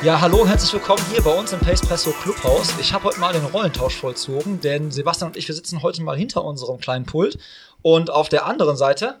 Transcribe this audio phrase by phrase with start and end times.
[0.00, 2.72] Ja, hallo und herzlich willkommen hier bei uns im Pacepresso Clubhaus.
[2.80, 6.16] Ich habe heute mal den Rollentausch vollzogen, denn Sebastian und ich, wir sitzen heute mal
[6.16, 7.36] hinter unserem kleinen Pult
[7.82, 9.20] und auf der anderen Seite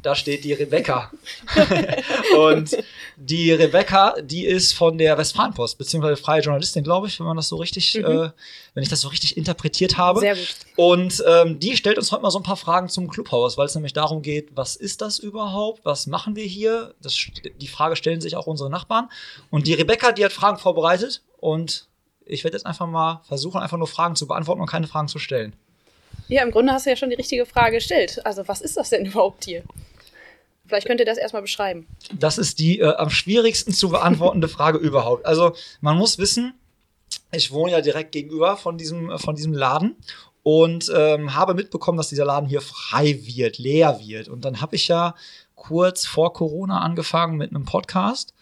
[0.00, 1.10] da steht die Rebecca.
[2.38, 2.76] und
[3.16, 7.48] die Rebecca, die ist von der Westfalenpost, beziehungsweise freie Journalistin, glaube ich, wenn man das
[7.48, 8.04] so richtig, mhm.
[8.04, 8.30] äh,
[8.74, 10.20] wenn ich das so richtig interpretiert habe.
[10.20, 10.56] Sehr gut.
[10.76, 13.74] Und ähm, die stellt uns heute mal so ein paar Fragen zum Clubhaus, weil es
[13.74, 15.84] nämlich darum geht, was ist das überhaupt?
[15.84, 16.94] Was machen wir hier?
[17.02, 17.16] Das,
[17.60, 19.08] die Frage stellen sich auch unsere Nachbarn.
[19.50, 21.88] Und die Rebecca, die hat Fragen vorbereitet und
[22.24, 25.18] ich werde jetzt einfach mal versuchen, einfach nur Fragen zu beantworten und keine Fragen zu
[25.18, 25.56] stellen.
[26.28, 28.20] Ja, im Grunde hast du ja schon die richtige Frage gestellt.
[28.24, 29.62] Also, was ist das denn überhaupt hier?
[30.66, 31.86] Vielleicht könnt ihr das erstmal beschreiben.
[32.12, 35.24] Das ist die äh, am schwierigsten zu beantwortende Frage überhaupt.
[35.24, 36.54] Also, man muss wissen,
[37.32, 39.96] ich wohne ja direkt gegenüber von diesem, äh, von diesem Laden
[40.42, 44.28] und ähm, habe mitbekommen, dass dieser Laden hier frei wird, leer wird.
[44.28, 45.14] Und dann habe ich ja
[45.54, 48.34] kurz vor Corona angefangen mit einem Podcast.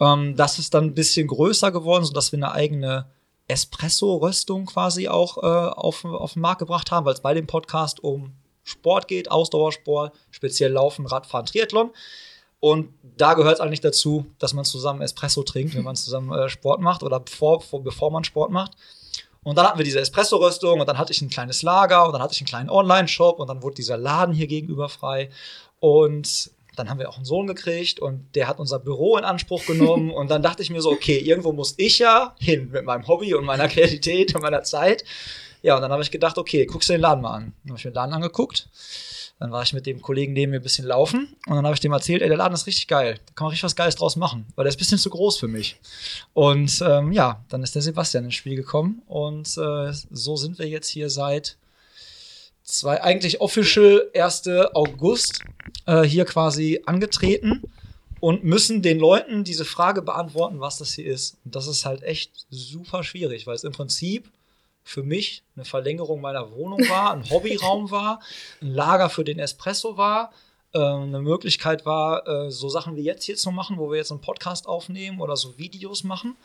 [0.00, 3.06] Ähm, das ist dann ein bisschen größer geworden, sodass wir eine eigene
[3.48, 8.02] Espresso-Röstung quasi auch äh, auf, auf den Markt gebracht haben, weil es bei dem Podcast
[8.02, 11.90] um Sport geht, Ausdauersport, speziell Laufen, Radfahren, Triathlon.
[12.60, 16.48] Und da gehört es eigentlich dazu, dass man zusammen Espresso trinkt, wenn man zusammen äh,
[16.48, 18.72] Sport macht oder bevor, bevor man Sport macht.
[19.42, 22.22] Und dann hatten wir diese Espresso-Röstung und dann hatte ich ein kleines Lager und dann
[22.22, 25.28] hatte ich einen kleinen Online-Shop und dann wurde dieser Laden hier gegenüber frei.
[25.80, 29.64] Und dann haben wir auch einen Sohn gekriegt und der hat unser Büro in Anspruch
[29.66, 30.10] genommen.
[30.10, 33.34] und dann dachte ich mir so, okay, irgendwo muss ich ja hin mit meinem Hobby
[33.34, 35.04] und meiner Kreativität und meiner Zeit.
[35.62, 37.54] Ja, und dann habe ich gedacht, okay, guckst du den Laden mal an.
[37.62, 38.68] Dann habe ich mir den Laden angeguckt.
[39.38, 41.80] Dann war ich mit dem Kollegen neben mir ein bisschen laufen und dann habe ich
[41.80, 43.18] dem erzählt, ey, der Laden ist richtig geil.
[43.26, 45.38] Da kann man richtig was Geiles draus machen, weil der ist ein bisschen zu groß
[45.38, 45.80] für mich.
[46.34, 50.68] Und ähm, ja, dann ist der Sebastian ins Spiel gekommen und äh, so sind wir
[50.68, 51.56] jetzt hier seit
[52.64, 54.48] zwei, eigentlich official 1.
[54.74, 55.40] August
[55.86, 57.62] äh, hier quasi angetreten
[58.20, 61.36] und müssen den Leuten diese Frage beantworten, was das hier ist.
[61.44, 64.30] Und das ist halt echt super schwierig, weil es im Prinzip
[64.82, 68.20] für mich eine Verlängerung meiner Wohnung war, ein Hobbyraum war,
[68.60, 70.32] ein Lager für den Espresso war,
[70.72, 74.10] äh, eine Möglichkeit war, äh, so Sachen wie jetzt hier zu machen, wo wir jetzt
[74.10, 76.36] einen Podcast aufnehmen oder so Videos machen.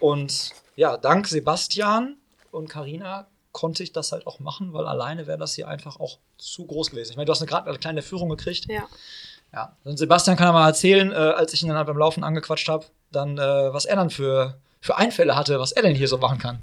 [0.00, 2.16] Und ja, dank Sebastian
[2.50, 3.26] und Karina
[3.56, 6.90] konnte ich das halt auch machen, weil alleine wäre das hier einfach auch zu groß
[6.90, 7.12] gewesen.
[7.12, 8.66] Ich meine, du hast gerade eine kleine Führung gekriegt.
[8.68, 8.86] Ja.
[9.50, 12.22] Ja, und Sebastian kann ja mal erzählen, äh, als ich ihn dann halt beim Laufen
[12.22, 16.08] angequatscht habe, dann, äh, was er dann für, für Einfälle hatte, was er denn hier
[16.08, 16.58] so machen kann.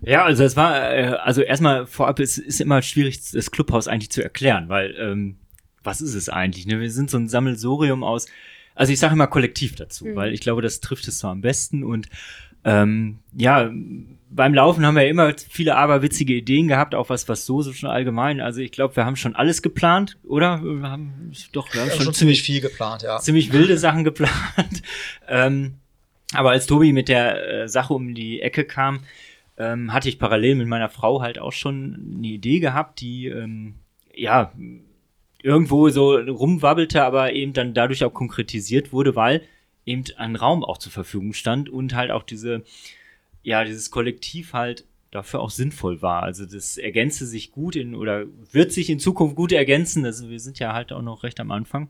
[0.00, 4.10] Ja, also es war, äh, also erstmal vorab, es ist immer schwierig, das Clubhaus eigentlich
[4.10, 5.38] zu erklären, weil ähm,
[5.82, 6.66] was ist es eigentlich?
[6.66, 6.80] Ne?
[6.80, 8.24] Wir sind so ein Sammelsorium aus,
[8.74, 10.16] also ich sage immer kollektiv dazu, mhm.
[10.16, 12.08] weil ich glaube, das trifft es so am besten und
[12.66, 13.70] ähm, ja,
[14.28, 17.88] beim Laufen haben wir immer viele aberwitzige Ideen gehabt, auch was, was so, so schon
[17.88, 18.40] allgemein.
[18.40, 20.60] Also ich glaube, wir haben schon alles geplant, oder?
[20.62, 23.18] Wir haben doch, wir haben schon, schon, ziemlich viel geplant, ja.
[23.18, 24.82] Ziemlich wilde Sachen geplant.
[25.28, 25.74] ähm,
[26.34, 29.00] aber als Tobi mit der äh, Sache um die Ecke kam,
[29.58, 33.74] ähm, hatte ich parallel mit meiner Frau halt auch schon eine Idee gehabt, die ähm,
[34.12, 34.52] ja
[35.40, 39.42] irgendwo so rumwabbelte, aber eben dann dadurch auch konkretisiert wurde, weil
[39.86, 42.62] eben ein Raum auch zur Verfügung stand und halt auch diese,
[43.42, 46.24] ja, dieses Kollektiv halt dafür auch sinnvoll war.
[46.24, 50.04] Also das ergänzte sich gut in oder wird sich in Zukunft gut ergänzen.
[50.04, 51.88] Also wir sind ja halt auch noch recht am Anfang.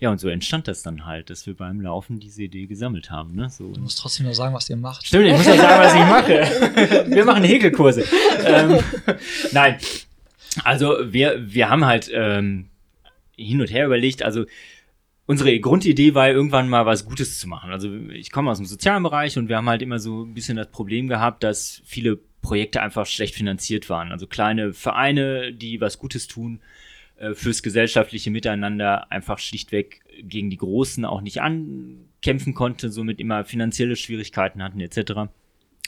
[0.00, 3.34] Ja, und so entstand das dann halt, dass wir beim Laufen diese Idee gesammelt haben.
[3.34, 3.48] Ne?
[3.48, 5.06] So, du musst trotzdem nur sagen, was ihr macht.
[5.06, 7.10] Stimmt, ich muss ja sagen, was ich mache.
[7.14, 8.04] wir machen Häkelkurse.
[8.44, 8.80] ähm,
[9.52, 9.78] nein,
[10.62, 12.68] also wir, wir haben halt ähm,
[13.36, 14.44] hin und her überlegt, also
[15.26, 17.70] unsere Grundidee war irgendwann mal was Gutes zu machen.
[17.70, 20.56] Also ich komme aus dem sozialen Bereich und wir haben halt immer so ein bisschen
[20.56, 24.12] das Problem gehabt, dass viele Projekte einfach schlecht finanziert waren.
[24.12, 26.60] Also kleine Vereine, die was Gutes tun,
[27.16, 33.44] äh, fürs gesellschaftliche Miteinander einfach schlichtweg gegen die Großen auch nicht ankämpfen konnte, somit immer
[33.44, 35.12] finanzielle Schwierigkeiten hatten etc.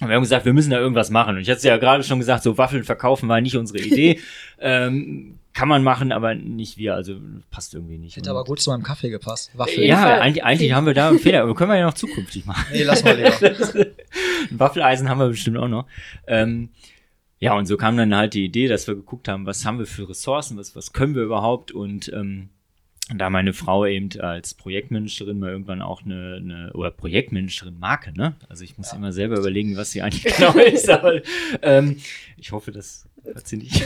[0.00, 1.37] Und wir haben gesagt, wir müssen da irgendwas machen.
[1.37, 4.21] Und ich hatte ja gerade schon gesagt, so Waffeln verkaufen war nicht unsere Idee.
[4.61, 6.94] ähm, kann man machen, aber nicht wir.
[6.94, 7.17] Also
[7.50, 8.14] passt irgendwie nicht.
[8.14, 9.50] Hätte aber gut zu meinem Kaffee gepasst.
[9.55, 9.87] Waffeln.
[9.87, 12.67] Ja, eigentlich, eigentlich haben wir da einen Fehler, aber können wir ja noch zukünftig machen.
[12.73, 13.32] Nee, lass mal lieber.
[14.50, 15.87] Ein Waffeleisen haben wir bestimmt auch noch.
[16.26, 16.69] Ähm,
[17.38, 19.87] ja, und so kam dann halt die Idee, dass wir geguckt haben, was haben wir
[19.87, 22.50] für Ressourcen, was, was können wir überhaupt und ähm,
[23.14, 28.35] da meine Frau eben als Projektmanagerin mal irgendwann auch eine, eine oder Projektmanagerin Marke, ne?
[28.49, 31.23] Also ich muss immer selber überlegen, was sie eigentlich genau ist, aber
[31.62, 31.97] ähm,
[32.37, 33.82] ich hoffe, das hat sie nicht.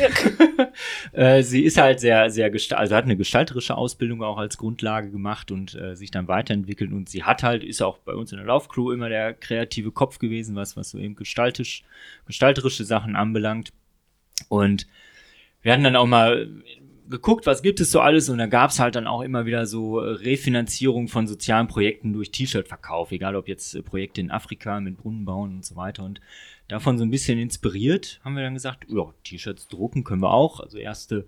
[1.13, 5.11] äh, sie ist halt sehr, sehr gesta also hat eine gestalterische Ausbildung auch als Grundlage
[5.11, 8.39] gemacht und äh, sich dann weiterentwickelt und sie hat halt, ist auch bei uns in
[8.39, 11.85] der Laufcrew immer der kreative Kopf gewesen, was, was so eben gestaltisch,
[12.27, 13.73] gestalterische Sachen anbelangt.
[14.49, 14.87] Und
[15.63, 16.49] wir hatten dann auch mal
[17.11, 18.29] geguckt, was gibt es so alles?
[18.29, 22.31] Und da gab es halt dann auch immer wieder so Refinanzierung von sozialen Projekten durch
[22.31, 26.05] T-Shirt-Verkauf, egal ob jetzt äh, Projekte in Afrika mit Brunnen bauen und so weiter.
[26.05, 26.21] Und
[26.69, 30.61] davon so ein bisschen inspiriert haben wir dann gesagt, ja, T-Shirts drucken können wir auch,
[30.61, 31.27] also erste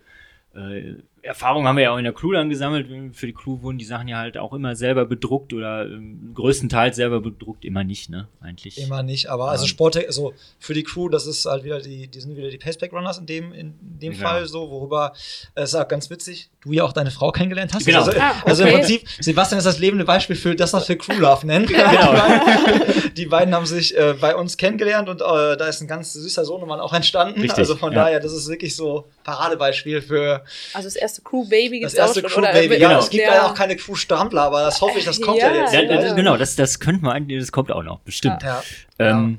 [0.55, 2.88] äh, Erfahrung haben wir ja auch in der Crew dann gesammelt.
[3.14, 6.96] Für die Crew wurden die Sachen ja halt auch immer selber bedruckt oder ähm, größtenteils
[6.96, 8.26] selber bedruckt, immer nicht, ne?
[8.40, 8.78] Eigentlich.
[8.78, 12.20] Immer nicht, aber also Sport, also für die Crew, das ist halt wieder die, die
[12.20, 14.28] sind wieder die Paceback Runners in dem, in dem Genau.
[14.28, 15.12] Fall so, worüber
[15.54, 17.86] es ist auch ganz witzig, du ja auch deine Frau kennengelernt hast.
[17.86, 18.00] Genau.
[18.00, 18.78] Also, Ah, also im okay.
[18.78, 21.66] Prinzip, Sebastian ist das lebende Beispiel für das, was wir Crew Love nennen.
[21.66, 21.90] Genau.
[21.90, 25.88] Die, beiden, die beiden haben sich äh, bei uns kennengelernt und äh, da ist ein
[25.88, 27.40] ganz süßer Sohnemann auch entstanden.
[27.40, 28.04] Richtig, also von ja.
[28.04, 30.42] daher, das ist wirklich so Paradebeispiel für
[30.74, 32.52] Also das erste Crew-Baby das gibt's auch erste schon, Crew oder?
[32.52, 32.76] Baby.
[32.78, 32.90] Genau.
[32.90, 35.52] Ja, es gibt leider auch keine Crew Strampler, aber das hoffe ich, das kommt ja,
[35.52, 35.74] Ja, jetzt.
[35.74, 38.42] Ja, Ja, das- Genau, das, das könnte man eigentlich, das kommt auch noch, bestimmt.
[38.42, 38.62] Ja.
[38.98, 39.38] Ähm,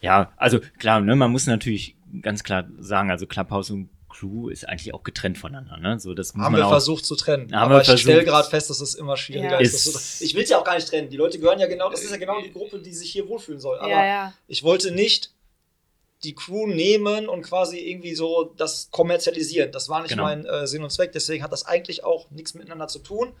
[0.00, 4.68] ja, also klar, ne, man muss natürlich ganz klar sagen, also Clubhouse und Crew ist
[4.68, 5.78] eigentlich auch getrennt voneinander.
[5.78, 5.98] Ne?
[5.98, 7.52] So, das Haben man wir auch, versucht zu trennen.
[7.54, 8.02] Haben aber wir ich versucht.
[8.02, 9.58] stelle gerade fest, dass es immer schwieriger Ja.
[9.58, 9.72] ist.
[9.86, 11.08] Ist- so, ich will es ja auch gar nicht trennen.
[11.08, 13.58] Die Leute gehören ja genau, das ist ja genau die Gruppe, die sich hier wohlfühlen
[13.60, 13.78] soll.
[13.78, 14.34] Aber Ja, ja.
[14.48, 15.30] ich wollte nicht
[16.24, 19.72] die Crew nehmen und quasi irgendwie so das kommerzialisieren.
[19.72, 20.22] Das war nicht Genau.
[20.24, 21.12] mein äh, Sinn und Zweck.
[21.12, 23.32] Deswegen hat das eigentlich auch nichts miteinander zu tun.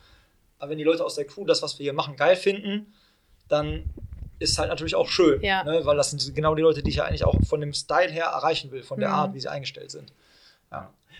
[0.58, 2.92] Aber wenn die Leute aus der Crew das, was wir hier machen, geil finden,
[3.48, 3.84] dann
[4.38, 5.40] ist halt natürlich auch schön.
[5.42, 5.62] Ja.
[5.64, 5.84] Ne?
[5.84, 8.26] Weil das sind genau die Leute, die ich ja eigentlich auch von dem Style her
[8.26, 9.14] erreichen will, von der Mhm.
[9.14, 10.12] Art, wie sie eingestellt sind.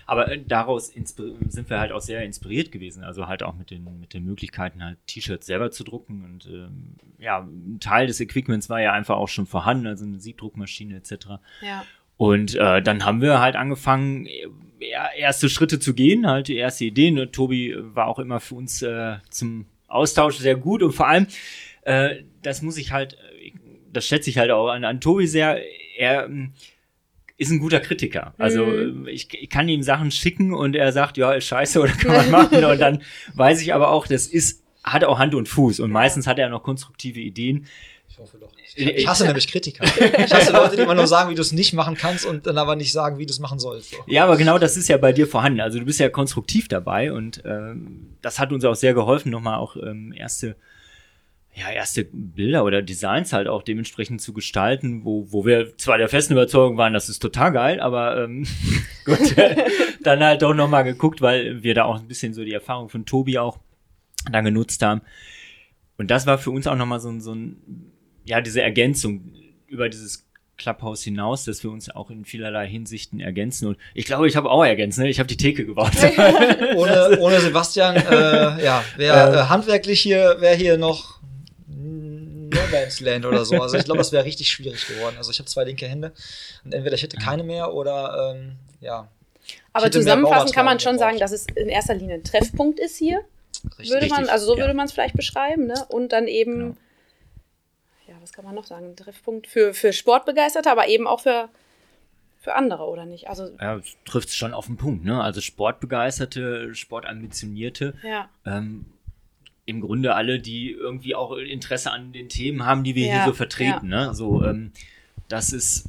[0.05, 3.03] Aber äh, daraus sind wir halt auch sehr inspiriert gewesen.
[3.03, 6.23] Also halt auch mit den, mit den Möglichkeiten, halt T-Shirts selber zu drucken.
[6.25, 10.19] Und ähm, ja, ein Teil des Equipments war ja einfach auch schon vorhanden, also eine
[10.19, 11.27] Siebdruckmaschine etc.
[11.61, 11.85] Ja.
[12.17, 14.27] Und äh, dann haben wir halt angefangen,
[15.17, 17.19] erste Schritte zu gehen, halt die erste Ideen.
[17.19, 21.27] Und Tobi war auch immer für uns äh, zum Austausch sehr gut und vor allem,
[21.83, 23.51] äh, das muss ich halt, äh,
[23.91, 25.61] das schätze ich halt auch an, an Tobi sehr,
[25.97, 26.53] er ähm,
[27.37, 28.33] ist ein guter Kritiker.
[28.37, 29.07] Also Mhm.
[29.07, 32.11] äh, ich, ich kann ihm Sachen schicken und er sagt, ja, ist scheiße oder kann
[32.11, 32.63] man machen.
[32.63, 33.01] und dann
[33.33, 36.49] weiß ich aber auch, das ist, hat auch Hand und Fuß und meistens hat er
[36.49, 37.65] noch konstruktive Ideen.
[38.09, 38.51] Ich hoffe doch.
[38.75, 39.83] Ich hasse nämlich Kritiker.
[39.85, 42.57] Ich hasse Leute, die immer nur sagen, wie du es nicht machen kannst und dann
[42.59, 43.91] aber nicht sagen, wie du es machen sollst.
[43.91, 43.97] So.
[44.05, 45.61] Ja, aber genau das ist ja bei dir vorhanden.
[45.61, 49.57] Also du bist ja konstruktiv dabei und ähm, das hat uns auch sehr geholfen, nochmal
[49.57, 50.55] auch ähm, erste,
[51.55, 56.09] ja, erste Bilder oder Designs halt auch dementsprechend zu gestalten, wo, wo wir zwar der
[56.09, 58.47] festen Überzeugung waren, das ist total geil, aber ähm,
[59.05, 59.35] gut,
[60.03, 63.05] dann halt doch nochmal geguckt, weil wir da auch ein bisschen so die Erfahrung von
[63.05, 63.59] Tobi auch
[64.31, 65.01] dann genutzt haben.
[65.97, 67.91] Und das war für uns auch nochmal so ein, so ein,
[68.25, 69.33] ja, diese Ergänzung
[69.67, 70.27] über dieses
[70.57, 73.67] Clubhouse hinaus, dass wir uns auch in vielerlei Hinsichten ergänzen.
[73.67, 75.09] Und ich glaube, ich habe auch ergänzt, ne?
[75.09, 75.91] Ich habe die Theke gebaut.
[76.75, 81.21] Ohne, ohne Sebastian, äh, ja, wäre äh, handwerklich hier, wäre hier noch
[82.99, 83.61] Land oder so.
[83.61, 85.15] Also ich glaube, das wäre richtig schwierig geworden.
[85.17, 86.11] Also ich habe zwei linke Hände
[86.63, 89.07] und entweder ich hätte keine mehr oder ähm, ja.
[89.73, 93.23] Aber zusammenfassend kann man schon sagen, dass es in erster Linie ein Treffpunkt ist hier.
[93.77, 93.91] Richtig.
[93.91, 94.63] Würde man, also so ja.
[94.63, 95.85] würde man es vielleicht beschreiben, ne?
[95.89, 96.75] Und dann eben, Genau.
[98.07, 98.91] ja, was kann man noch sagen?
[98.91, 101.49] Ein Treffpunkt für, für Sportbegeisterte, aber eben auch für,
[102.39, 103.29] für andere, oder nicht?
[103.29, 105.21] Also, ja, trifft es schon auf den Punkt, ne?
[105.21, 108.29] Also Sportbegeisterte, Sportambitionierte, ja.
[108.45, 108.85] ähm,
[109.65, 113.23] im Grunde alle, die irgendwie auch Interesse an den Themen haben, die wir Ja, hier
[113.25, 114.13] so vertreten, ne?
[114.13, 114.71] So, ähm,
[115.29, 115.85] das ist,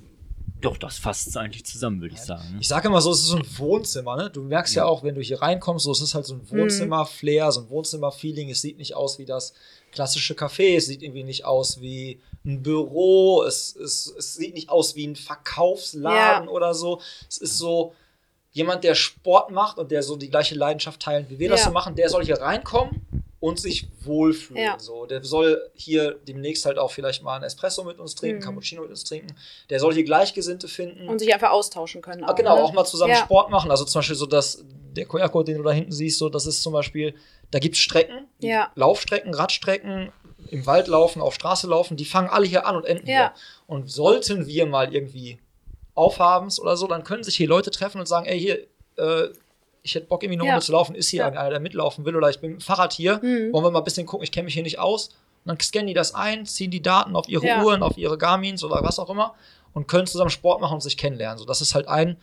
[0.61, 2.53] doch, das fasst eigentlich zusammen, würde ich sagen.
[2.53, 2.59] Ne?
[2.61, 4.31] Ich sage immer so, es ist so ein Wohnzimmer, ne?
[4.31, 7.51] Du merkst ja, auch, wenn du hier reinkommst, so es ist halt so ein Wohnzimmer-Flair,
[7.53, 8.49] so ein Wohnzimmer-Feeling.
[8.51, 9.55] Es sieht nicht aus wie das
[9.93, 14.69] klassische Café, es sieht irgendwie nicht aus wie ein Büro, es, es, es sieht nicht
[14.69, 16.51] aus wie ein Verkaufsladen Ja.
[16.51, 17.01] oder so.
[17.29, 17.95] Es ist so
[18.53, 21.67] jemand, der Sport macht und der so die gleiche Leidenschaft teilt, wie wir das Ja.
[21.67, 23.03] so machen, der soll hier reinkommen
[23.45, 24.63] und sich wohlfühlen.
[24.65, 24.79] Ja.
[24.79, 25.05] So.
[25.05, 28.43] Der soll hier demnächst halt auch vielleicht mal einen Espresso mit uns trinken, Mhm.
[28.45, 29.37] Cappuccino mit uns trinken.
[29.69, 31.09] Der soll hier Gleichgesinnte finden.
[31.09, 32.25] Und sich einfach austauschen können.
[32.25, 32.63] Ah, genau, ne?
[32.63, 33.19] auch mal zusammen Ja.
[33.19, 33.71] Sport machen.
[33.71, 34.65] Also zum Beispiel so, dass
[34.97, 37.15] der Koyako, den du da hinten siehst, so, das ist zum Beispiel,
[37.51, 38.73] da gibt es Strecken, Ja.
[38.77, 40.11] Laufstrecken, Radstrecken,
[40.49, 43.33] im Wald laufen, auf Straße laufen, die fangen alle hier an und enden hier.
[43.67, 45.39] Und sollten wir mal irgendwie
[45.95, 49.29] aufhabens oder so, dann können sich hier Leute treffen und sagen, ey, hier, äh,
[49.85, 50.55] ich hätte Bock, irgendwie eine Ja.
[50.55, 51.27] Runde zu laufen, ist hier Ja.
[51.29, 53.53] einer, der mitlaufen will, oder ich bin mit dem Fahrrad hier, Mhm.
[53.53, 55.09] wollen wir mal ein bisschen gucken, ich kenne mich hier nicht aus.
[55.09, 57.63] Und dann scannen die das ein, ziehen die Daten auf ihre Ja.
[57.63, 59.35] Uhren, auf ihre Garmins oder was auch immer
[59.75, 61.39] und können zusammen Sport machen und sich kennenlernen.
[61.39, 62.17] So, das ist halt ein,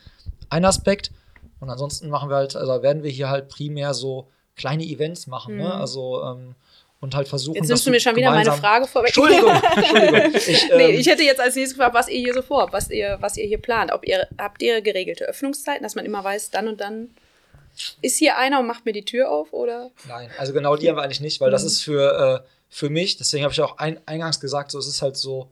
[0.50, 1.12] ein Aspekt.
[1.60, 5.58] Und ansonsten machen wir halt, also werden wir hier halt primär so kleine Events machen,
[5.58, 5.72] ne?
[5.72, 6.56] Also ähm,
[7.00, 7.56] und halt versuchen.
[7.56, 9.08] Jetzt nimmst du mir schon wieder meine Frage vorweg.
[9.10, 10.34] Entschuldigung, Entschuldigung.
[10.36, 12.90] Ich, ähm, nee, ich hätte jetzt als nächstes gefragt, was ihr hier so vorhabt, was
[12.90, 13.92] ihr, was ihr hier plant.
[13.92, 17.10] Ob ihr, habt ihr geregelte Öffnungszeiten, dass man immer weiß, dann und dann
[18.02, 19.92] ist hier einer und macht mir die Tür auf oder?
[20.08, 21.54] Nein, also genau die haben wir eigentlich nicht, weil Mhm.
[21.54, 24.88] das ist für, äh, für mich, deswegen habe ich auch ein, eingangs gesagt, so, es
[24.88, 25.50] ist halt so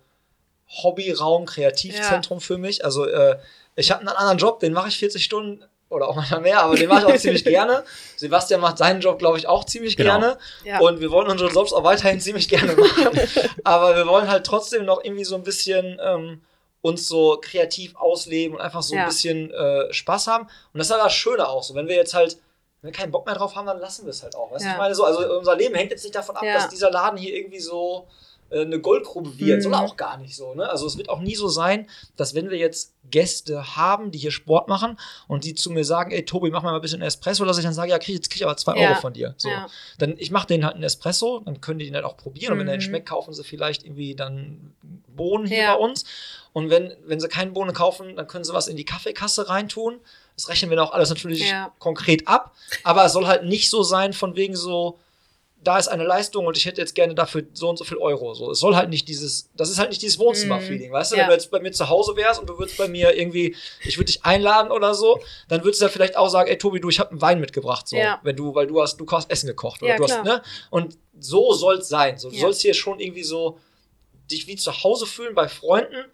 [0.83, 2.85] Hobbyraum, Kreativzentrum für mich.
[2.85, 3.37] Also äh,
[3.75, 6.75] ich habe einen anderen Job, den mache ich 40 Stunden oder auch manchmal mehr, aber
[6.75, 7.83] den mache ich auch ziemlich gerne.
[8.17, 10.19] Sebastian macht seinen Job, glaube ich, auch ziemlich Genau.
[10.19, 10.37] gerne.
[10.63, 10.79] Ja.
[10.79, 13.19] Und wir wollen unsere Jobs auch weiterhin ziemlich gerne machen.
[13.63, 16.41] aber wir wollen halt trotzdem noch irgendwie so ein bisschen ähm,
[16.81, 19.01] uns so kreativ ausleben und einfach so Ja.
[19.01, 20.45] ein bisschen äh, Spaß haben.
[20.73, 21.75] Und das ist halt das Schöne auch so.
[21.75, 22.37] Wenn wir jetzt halt,
[22.81, 24.51] wenn wir keinen Bock mehr drauf haben, dann lassen wir es halt auch.
[24.51, 24.73] Weißt du, Ja.
[24.73, 26.53] ich meine so, also unser Leben hängt jetzt nicht davon ab, Ja.
[26.53, 28.07] dass dieser Laden hier irgendwie so
[28.51, 29.59] eine Goldgrube wird.
[29.59, 29.61] Mhm.
[29.61, 30.53] Soll auch gar nicht so.
[30.55, 30.69] Ne?
[30.69, 34.31] Also es wird auch nie so sein, dass wenn wir jetzt Gäste haben, die hier
[34.31, 37.57] Sport machen und die zu mir sagen, ey Tobi, mach mal ein bisschen Espresso, dass
[37.57, 38.89] ich dann sage, ja, krieg, jetzt krieg ich aber zwei Ja.
[38.89, 39.33] Euro von dir.
[39.37, 39.49] So.
[39.49, 39.67] Ja.
[39.97, 42.53] Dann ich mache denen halt einen Espresso, dann können die den halt auch probieren.
[42.53, 42.81] Und wenn der Mhm.
[42.81, 44.73] schmeckt, kaufen sie vielleicht irgendwie dann
[45.07, 45.75] Bohnen hier Ja.
[45.75, 46.05] bei uns.
[46.53, 49.99] Und wenn, wenn sie keine Bohnen kaufen, dann können sie was in die Kaffeekasse reintun.
[50.35, 52.55] Das rechnen wir dann auch alles natürlich konkret ab.
[52.83, 54.97] Aber es soll halt nicht so sein, von wegen so,
[55.61, 58.33] da ist eine Leistung und ich hätte jetzt gerne dafür so und so viel Euro.
[58.33, 61.15] So, es soll halt nicht dieses, das ist halt nicht dieses Wohnzimmer-Feeling, weißt du?
[61.17, 61.23] Ja.
[61.23, 63.97] Wenn du jetzt bei mir zu Hause wärst und du würdest bei mir irgendwie, ich
[63.97, 66.87] würde dich einladen oder so, dann würdest du ja vielleicht auch sagen, ey Tobi, du,
[66.89, 68.19] ich habe einen Wein mitgebracht, so, Ja.
[68.23, 70.23] wenn du, weil du hast, du hast Essen gekocht oder Ja, du hast, klar.
[70.23, 70.41] ne?
[70.69, 72.17] Und so soll es sein.
[72.17, 72.41] So, du Ja.
[72.41, 73.59] sollst hier schon irgendwie so
[74.31, 76.05] dich wie zu Hause fühlen bei Freunden.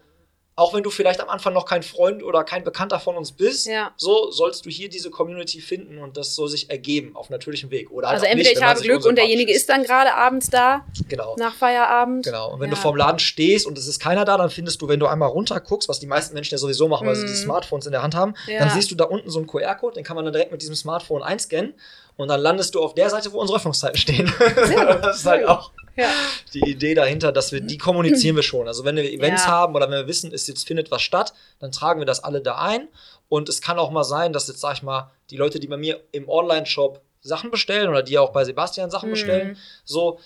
[0.57, 3.65] Auch wenn du vielleicht am Anfang noch kein Freund oder kein Bekannter von uns bist,
[3.67, 3.91] Ja.
[3.97, 7.91] so sollst du hier diese Community finden und das soll sich ergeben auf natürlichem Weg.
[7.91, 10.85] Oder halt Also entweder nicht, ich habe Glück und derjenige ist dann gerade abends da,
[11.09, 11.35] Genau.
[11.37, 12.23] nach Feierabend.
[12.25, 12.53] Genau.
[12.53, 12.75] Und wenn Ja.
[12.75, 15.27] du vorm Laden stehst und es ist keiner da, dann findest du, wenn du einmal
[15.27, 17.27] runterguckst, was die meisten Menschen ja sowieso machen, weil sie Mhm.
[17.27, 18.59] die Smartphones in der Hand haben, Ja.
[18.59, 20.75] dann siehst du da unten so einen QR-Code, den kann man dann direkt mit diesem
[20.75, 21.73] Smartphone einscannen
[22.15, 24.33] und dann landest du auf der Seite, wo unsere Öffnungszeiten stehen.
[25.01, 26.09] das ist halt auch Ja.
[26.53, 28.67] die Idee dahinter, dass wir die kommunizieren wir schon.
[28.67, 29.51] Also wenn wir Events Ja.
[29.51, 32.41] haben oder wenn wir wissen, es jetzt findet was statt, dann tragen wir das alle
[32.41, 32.87] da ein.
[33.29, 35.77] Und es kann auch mal sein, dass jetzt, sag ich mal, die Leute, die bei
[35.77, 39.13] mir im Online-Shop Sachen bestellen oder die auch bei Sebastian Sachen Mhm.
[39.13, 40.19] bestellen, so,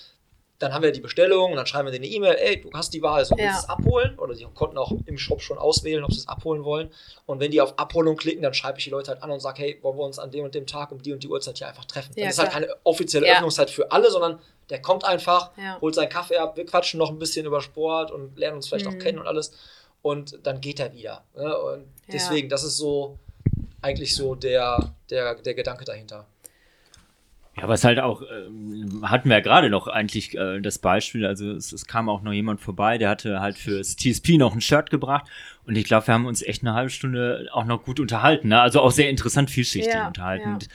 [0.59, 2.93] dann haben wir die Bestellung und dann schreiben wir denen eine E-Mail, ey, du hast
[2.93, 3.51] die Wahl, so willst Ja.
[3.53, 4.19] du es abholen?
[4.19, 6.91] Oder die konnten auch im Shop schon auswählen, ob sie es abholen wollen.
[7.25, 9.61] Und wenn die auf Abholung klicken, dann schreibe ich die Leute halt an und sage,
[9.61, 11.67] hey, wollen wir uns an dem und dem Tag um die und die Uhrzeit hier
[11.69, 12.11] einfach treffen.
[12.15, 13.35] Ja, das ist halt keine offizielle Ja.
[13.35, 14.39] Öffnungszeit für alle, sondern
[14.69, 15.79] der kommt einfach, Ja.
[15.79, 18.85] holt seinen Kaffee ab, wir quatschen noch ein bisschen über Sport und lernen uns vielleicht
[18.85, 18.91] Mhm.
[18.93, 19.53] auch kennen und alles.
[20.01, 21.23] Und dann geht er wieder.
[21.35, 21.57] Ne?
[21.57, 21.85] Und Ja.
[22.13, 23.17] deswegen, das ist so
[23.81, 26.25] eigentlich so der, der, der Gedanke dahinter.
[27.61, 31.51] Ja, was halt auch, ähm, hatten wir ja gerade noch eigentlich äh, das Beispiel, also
[31.51, 34.89] es, es kam auch noch jemand vorbei, der hatte halt fürs TSP noch ein Shirt
[34.89, 35.27] gebracht
[35.65, 38.61] und ich glaube, wir haben uns echt eine halbe Stunde auch noch gut unterhalten, ne?
[38.61, 40.47] also auch sehr interessant vielschichtig Ja, unterhalten.
[40.49, 40.53] ja.
[40.53, 40.67] Und,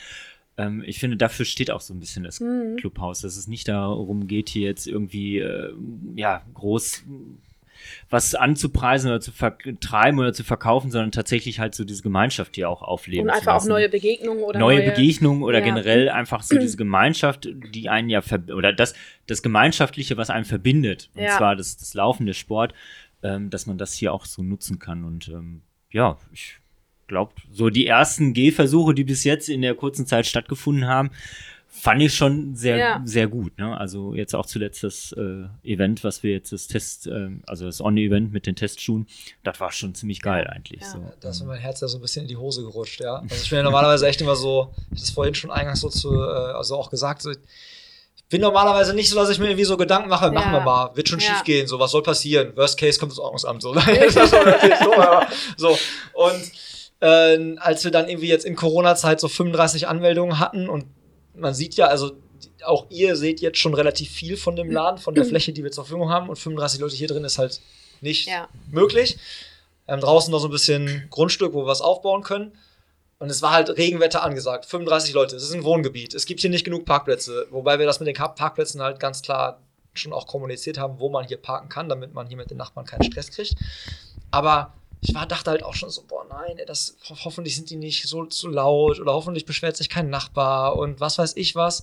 [0.56, 2.76] ähm, ich finde, dafür steht auch so ein bisschen das Mhm.
[2.76, 5.72] Clubhaus, dass es nicht darum geht, hier jetzt irgendwie, äh,
[6.16, 7.02] ja, groß
[8.10, 12.68] was anzupreisen oder zu vertreiben oder zu verkaufen, sondern tatsächlich halt so diese Gemeinschaft hier
[12.68, 15.64] auch aufleben Und einfach auch neue Begegnungen oder neue, Begegnungen oder Ja.
[15.64, 18.22] generell einfach so diese Gemeinschaft, die einen ja
[18.54, 18.94] oder das,
[19.26, 21.36] das Gemeinschaftliche, was einen verbindet, und Ja.
[21.36, 22.74] zwar das, das laufende Sport,
[23.22, 25.04] ähm, dass man das hier auch so nutzen kann.
[25.04, 26.58] Und ähm, ja, ich
[27.06, 31.10] glaube, so die ersten Gehversuche, die bis jetzt in der kurzen Zeit stattgefunden haben,
[31.76, 33.02] fand ich schon sehr, Ja.
[33.04, 33.58] sehr gut.
[33.58, 33.76] Ne?
[33.76, 37.80] Also jetzt auch zuletzt das äh, Event, was wir jetzt das Test, ähm, also das
[37.80, 39.06] On-Event mit den Testschuhen,
[39.42, 40.80] das war schon ziemlich geil eigentlich.
[40.82, 40.86] Ja.
[40.92, 41.12] So.
[41.20, 43.16] Da ist mir mein Herz ja so ein bisschen in die Hose gerutscht, ja.
[43.16, 46.14] Also ich bin ja normalerweise echt immer so, ich das vorhin schon eingangs so zu,
[46.14, 47.38] äh, also auch gesagt, so, ich
[48.30, 50.60] bin normalerweise nicht so, dass ich mir irgendwie so Gedanken mache, machen Ja.
[50.60, 51.26] wir mal, wird schon Ja.
[51.26, 52.56] schief gehen, so, was soll passieren?
[52.56, 53.74] Worst Case kommt das Ordnungsamt, so.
[53.74, 54.96] so,
[55.56, 55.78] so.
[56.14, 56.52] Und
[57.00, 60.86] äh, als wir dann irgendwie jetzt in Corona-Zeit so 35 Anmeldungen hatten und
[61.36, 62.12] man sieht ja, also
[62.64, 65.70] auch ihr seht jetzt schon relativ viel von dem Laden, von der Fläche, die wir
[65.72, 67.60] zur Verfügung haben und 35 Leute hier drin ist halt
[68.00, 68.48] nicht Ja.
[68.70, 69.16] möglich.
[69.86, 72.52] Wir haben draußen noch so ein bisschen Grundstück, wo wir was aufbauen können.
[73.18, 74.66] Und es war halt Regenwetter angesagt.
[74.66, 75.36] 35 Leute.
[75.36, 76.14] Es ist ein Wohngebiet.
[76.14, 77.46] Es gibt hier nicht genug Parkplätze.
[77.50, 79.60] Wobei wir das mit den Parkplätzen halt ganz klar
[79.94, 82.84] schon auch kommuniziert haben, wo man hier parken kann, damit man hier mit den Nachbarn
[82.86, 83.54] keinen Stress kriegt.
[84.30, 84.72] Aber
[85.06, 87.76] ich war, dachte halt auch schon so, boah, nein, ey, das, ho hoffentlich sind die
[87.76, 91.82] nicht so zu laut oder hoffentlich beschwert sich kein Nachbar und was weiß ich was.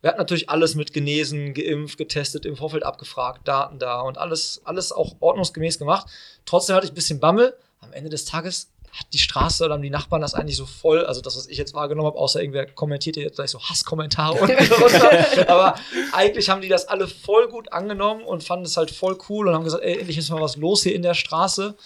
[0.00, 4.60] Wir hatten natürlich alles mit genesen, geimpft, getestet, im Vorfeld abgefragt, Daten da und alles,
[4.64, 6.08] alles auch ordnungsgemäß gemacht.
[6.44, 7.56] Trotzdem hatte ich ein bisschen Bammel.
[7.80, 11.04] Am Ende des Tages hat die Straße oder haben die Nachbarn das eigentlich so voll,
[11.04, 14.56] also das, was ich jetzt wahrgenommen habe, außer irgendwer kommentiert jetzt gleich so Hasskommentare unten
[14.56, 15.48] drunter.
[15.48, 15.74] Aber
[16.12, 19.54] eigentlich haben die das alle voll gut angenommen und fanden es halt voll cool und
[19.54, 21.76] haben gesagt, ey, endlich ist mal was los hier in der Straße.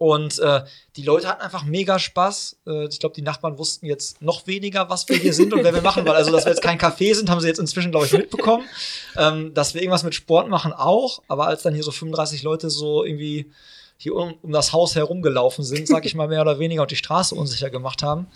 [0.00, 0.62] Und äh,
[0.96, 2.56] die Leute hatten einfach mega Spaß.
[2.66, 5.74] Äh, ich glaube, die Nachbarn wussten jetzt noch weniger, was wir hier sind und wer
[5.74, 8.06] wir machen, weil also, dass wir jetzt kein Café sind, haben sie jetzt inzwischen, glaube
[8.06, 8.64] ich, mitbekommen.
[9.18, 11.22] Ähm, dass wir irgendwas mit Sport machen auch.
[11.28, 13.52] Aber als dann hier so 35 Leute so irgendwie
[14.02, 16.96] hier um, um das Haus herumgelaufen sind, sag ich mal mehr oder weniger, und die
[16.96, 18.28] Straße unsicher gemacht haben,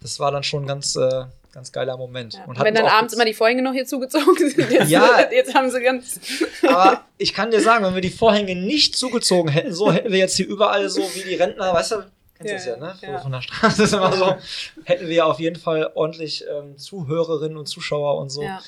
[0.00, 2.34] das war dann schon ganz, äh, ganz geiler Moment.
[2.34, 2.44] Ja.
[2.44, 4.70] Und wenn dann abends immer die Vorhänge noch hier zugezogen sind.
[4.70, 5.28] Jetzt, Ja.
[5.32, 6.20] jetzt haben sie ganz.
[6.62, 10.20] Aber ich kann dir sagen, wenn wir die Vorhänge nicht zugezogen hätten, so hätten wir
[10.20, 11.96] jetzt hier überall so wie die Rentner, weißt du,
[12.36, 12.94] kennst du das Ja, ja, ne?
[13.00, 13.18] So ja.
[13.18, 14.36] Von der Straße ist immer so,
[14.84, 18.42] hätten wir auf jeden Fall ordentlich ähm, Zuhörerinnen und Zuschauer und so.
[18.44, 18.60] Ja.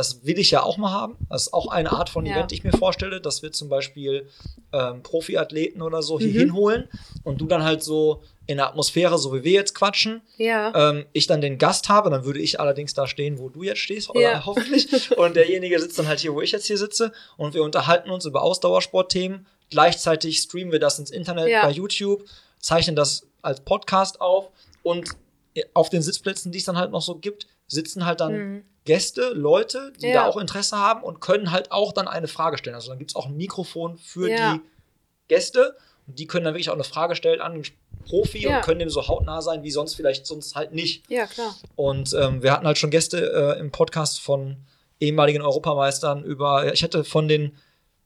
[0.00, 1.16] Das will ich ja auch mal haben.
[1.28, 2.34] Das ist auch eine Art von Ja.
[2.36, 4.28] Event, die ich mir vorstelle, dass wir zum Beispiel
[4.72, 6.38] ähm, Profiathleten oder so hier Mhm.
[6.38, 6.88] hinholen
[7.24, 10.90] und du dann halt so in der Atmosphäre, so wie wir jetzt quatschen, Ja.
[10.90, 13.78] ähm, ich dann den Gast habe, dann würde ich allerdings da stehen, wo du jetzt
[13.80, 14.42] stehst, oder Ja.
[14.46, 15.16] hoffentlich.
[15.18, 17.12] Und derjenige sitzt dann halt hier, wo ich jetzt hier sitze.
[17.36, 19.46] Und wir unterhalten uns über Ausdauersportthemen.
[19.70, 21.62] Gleichzeitig streamen wir das ins Internet Ja.
[21.62, 22.24] bei YouTube,
[22.58, 24.50] zeichnen das als Podcast auf.
[24.82, 25.10] Und
[25.74, 28.64] auf den Sitzplätzen, die es dann halt noch so gibt, sitzen halt dann Mhm.
[28.84, 30.22] Gäste, Leute, die Ja.
[30.22, 32.74] da auch Interesse haben und können halt auch dann eine Frage stellen.
[32.74, 34.54] Also dann gibt es auch ein Mikrofon für Ja.
[34.54, 34.60] die
[35.28, 35.76] Gäste.
[36.06, 37.64] Und die können dann wirklich auch eine Frage stellen an einen
[38.08, 38.56] Profi Ja.
[38.56, 41.08] und können dem so hautnah sein, wie sonst vielleicht sonst halt nicht.
[41.10, 41.54] ja, klar.
[41.76, 44.56] Und ähm, wir hatten halt schon Gäste äh, im Podcast von
[44.98, 47.56] ehemaligen Europameistern über, ich hatte von den,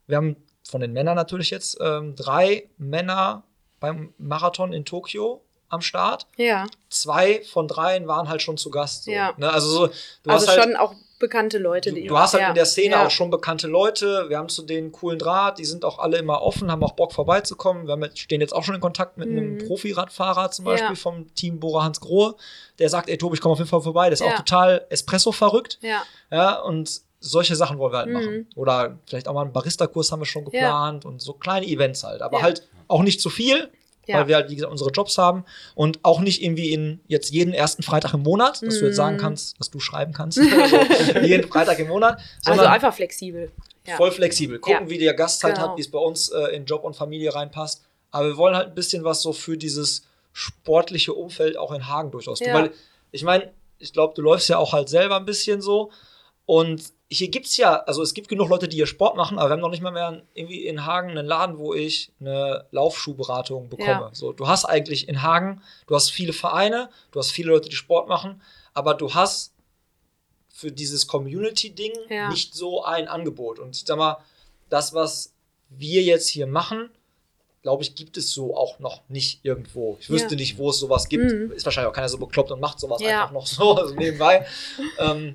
[0.06, 0.36] wir haben
[0.68, 3.44] von den Männern natürlich jetzt ähm, drei Männer
[3.80, 6.26] beim Marathon in Tokio am Start.
[6.36, 6.66] Ja.
[6.88, 9.04] Zwei von dreien waren halt schon zu Gast.
[9.04, 9.32] So, Ja.
[9.36, 9.50] ne?
[9.52, 12.06] Also so, du also hast halt, schon auch bekannte Leute, Du, die.
[12.06, 12.48] du hast halt ja.
[12.50, 13.06] in der Szene ja.
[13.06, 14.26] auch schon bekannte Leute.
[14.28, 15.58] Wir haben zu denen coolen Draht.
[15.58, 17.86] Die sind auch alle immer offen, haben auch Bock vorbeizukommen.
[17.86, 19.66] Wir jetzt, stehen jetzt auch schon in Kontakt mit einem Mhm.
[19.66, 20.72] Profiradfahrer zum Ja.
[20.72, 22.34] Beispiel vom Team Bora Hans Grohe.
[22.78, 24.04] Der sagt, ey Tobi, ich komme auf jeden Fall vorbei.
[24.06, 24.32] Der ist Ja.
[24.32, 25.78] auch total Espresso verrückt.
[25.80, 26.02] Ja.
[26.30, 28.12] Ja, und solche Sachen wollen wir halt Mhm.
[28.14, 28.46] machen.
[28.56, 32.20] Oder vielleicht auch mal einen Barista-Kurs haben wir schon geplant und so kleine Events halt.
[32.20, 32.42] Aber Ja.
[32.42, 33.70] halt auch nicht zu viel,
[34.06, 34.18] Ja.
[34.18, 35.44] weil wir halt, wie gesagt, unsere Jobs haben
[35.74, 39.16] und auch nicht irgendwie in jetzt jeden ersten Freitag im Monat, dass du jetzt sagen
[39.16, 39.20] Mhm.
[39.20, 40.38] kannst, dass du schreiben kannst.
[41.14, 42.20] also jeden Freitag im Monat.
[42.44, 43.50] Also einfach flexibel.
[43.86, 43.96] Ja.
[43.96, 44.58] voll flexibel.
[44.58, 44.90] Gucken, Ja.
[44.90, 45.68] wie der Gast Zeit Genau.
[45.68, 47.82] hat, wie es bei uns äh, in Job und Familie reinpasst.
[48.10, 52.10] Aber wir wollen halt ein bisschen was so für dieses sportliche Umfeld auch in Hagen
[52.10, 52.52] durchaus tun.
[52.52, 52.70] Weil
[53.12, 55.90] ich meine, ich glaube, du läufst ja auch halt selber ein bisschen so.
[56.46, 59.48] Und hier gibt es ja, also es gibt genug Leute, die hier Sport machen, aber
[59.50, 63.68] wir haben noch nicht mal mehr irgendwie in Hagen einen Laden, wo ich eine Laufschuhberatung
[63.68, 64.06] bekomme.
[64.06, 64.10] Ja.
[64.12, 67.76] So, du hast eigentlich in Hagen, du hast viele Vereine, du hast viele Leute, die
[67.76, 68.40] Sport machen,
[68.72, 69.52] aber du hast
[70.52, 72.28] für dieses Community-Ding Ja.
[72.30, 73.58] nicht so ein Angebot.
[73.58, 74.18] Und ich sag mal,
[74.70, 75.32] das, was
[75.68, 76.90] wir jetzt hier machen,
[77.62, 79.96] glaube ich, gibt es so auch noch nicht irgendwo.
[80.00, 80.40] Ich wüsste Ja.
[80.40, 81.24] nicht, wo es sowas gibt.
[81.32, 81.50] Mhm.
[81.52, 83.22] Ist wahrscheinlich auch keiner so bekloppt und macht sowas Ja.
[83.22, 84.46] einfach noch so, also nebenbei.
[84.98, 85.34] ähm,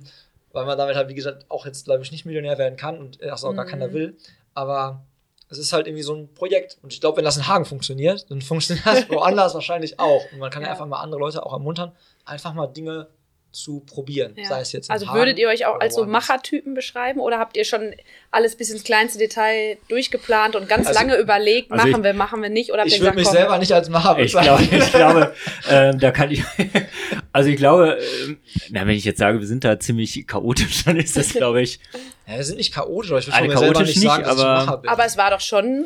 [0.51, 3.21] weil man damit halt, wie gesagt, auch jetzt, glaube ich, nicht Millionär werden kann und
[3.21, 3.69] das auch gar Mhm.
[3.69, 4.17] keiner will.
[4.53, 5.03] Aber
[5.49, 6.77] es ist halt irgendwie so ein Projekt.
[6.81, 10.23] Und ich glaube, wenn das in Hagen funktioniert, dann funktioniert das woanders wahrscheinlich auch.
[10.31, 10.67] Und man kann ja.
[10.67, 10.71] Ja.
[10.73, 11.91] einfach mal andere Leute auch ermuntern,
[12.25, 13.07] einfach mal Dinge
[13.51, 14.33] zu probieren.
[14.37, 14.47] Ja.
[14.47, 16.05] Sei es jetzt Also würdet ihr euch auch als so.
[16.05, 17.95] Machertypen beschreiben oder habt ihr schon
[18.29, 22.13] alles bis ins kleinste Detail durchgeplant und ganz Also- lange überlegt, Also machen ich- wir,
[22.13, 22.71] machen wir nicht?
[22.71, 24.69] Oder Ich würde mich komm, selber nicht als Macher Ich bezeichnen.
[24.69, 25.33] glaube, ich glaube
[25.69, 26.43] ähm, da kann ich,
[27.33, 28.37] also ich glaube, ähm,
[28.69, 31.79] na, wenn ich jetzt sage, wir sind da ziemlich chaotisch, dann ist das, glaube ich,
[32.27, 34.31] Ja, wir sind nicht chaotisch, aber ich würde von mir selber chaotisch nicht sagen, nicht,
[34.31, 34.91] dass ich aber- Macher bin.
[34.91, 35.85] Aber es war doch schon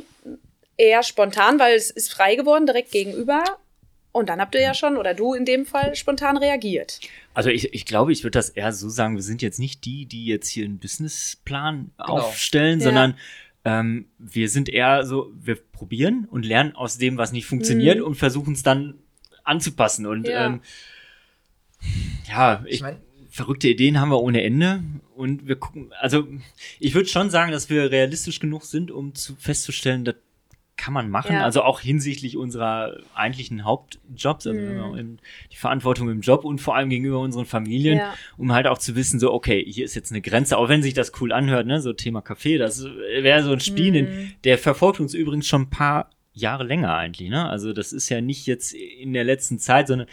[0.75, 3.43] eher spontan, weil es ist frei geworden, direkt gegenüber.
[4.13, 7.01] Und dann habt ihr ja schon, oder du in dem Fall, spontan reagiert.
[7.33, 10.05] also ich, ich glaube, ich würde das eher so sagen, wir sind jetzt nicht die,
[10.05, 12.07] die jetzt hier einen Businessplan Genau.
[12.19, 12.85] aufstellen, Ja.
[12.85, 13.15] sondern
[13.65, 18.03] ähm, wir sind eher so, wir probieren und lernen aus dem, was nicht funktioniert Mhm.
[18.05, 18.95] und versuchen es dann
[19.43, 20.05] anzupassen.
[20.05, 20.45] Und Ja.
[20.45, 20.61] ähm,
[22.27, 22.97] ja, ich, Ich mein-
[23.29, 24.83] verrückte Ideen haben wir ohne Ende
[25.15, 26.27] und wir gucken, also
[26.79, 30.15] ich würde schon sagen, dass wir realistisch genug sind, um zu festzustellen, das
[30.75, 31.43] kann man machen, Ja.
[31.43, 35.17] also auch hinsichtlich unserer eigentlichen Hauptjobs, also Mhm.
[35.51, 38.13] die Verantwortung im Job und vor allem gegenüber unseren Familien, Ja.
[38.37, 40.93] um halt auch zu wissen, so, okay, hier ist jetzt eine Grenze, auch wenn sich
[40.95, 44.31] das cool anhört, ne, so Thema Kaffee, das wäre so ein Spiel, Mhm.
[44.43, 48.19] der verfolgt uns übrigens schon ein paar Jahre länger eigentlich, ne, also das ist ja
[48.19, 50.07] nicht jetzt in der letzten Zeit, sondern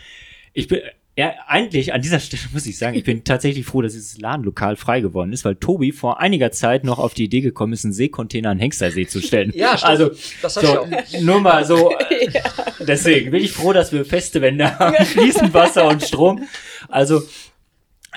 [0.52, 0.80] ich bin,
[1.20, 4.74] ja, eigentlich an dieser Stelle muss ich sagen, ich bin tatsächlich froh, dass dieses Ladenlokal
[4.76, 7.92] frei geworden ist, weil Tobi vor einiger Zeit noch auf die Idee gekommen ist, einen
[7.92, 9.52] Seekontainer an Hengstersee zu stellen.
[9.60, 9.90] Ja, stimmt.
[9.90, 11.20] Also, Das hab ich so, auch.
[11.20, 12.30] nur mal so, äh,
[12.88, 16.42] deswegen bin ich froh, dass wir feste Wände haben, fließend Wasser und Strom.
[16.88, 17.22] Also,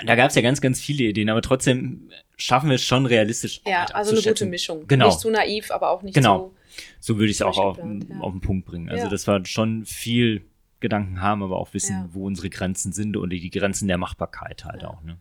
[0.06, 3.60] da gab es ja ganz, ganz viele Ideen, aber trotzdem schaffen wir es schon realistisch.
[3.66, 4.46] Ja, Arbeit also eine gute.
[4.46, 4.86] Mischung.
[4.88, 5.06] Genau.
[5.08, 6.48] Nicht zu naiv, aber auch nicht Genau.
[6.48, 6.54] zu.
[7.00, 7.84] So würde ich es auch auf, ja.
[8.20, 8.88] auf den Punkt bringen.
[8.88, 9.10] Also, Ja.
[9.10, 10.42] dass wir schon viel
[10.84, 12.08] Gedanken haben, aber auch wissen, Ja.
[12.12, 15.02] wo unsere Grenzen sind und die Grenzen der Machbarkeit halt auch.
[15.02, 15.16] Ne?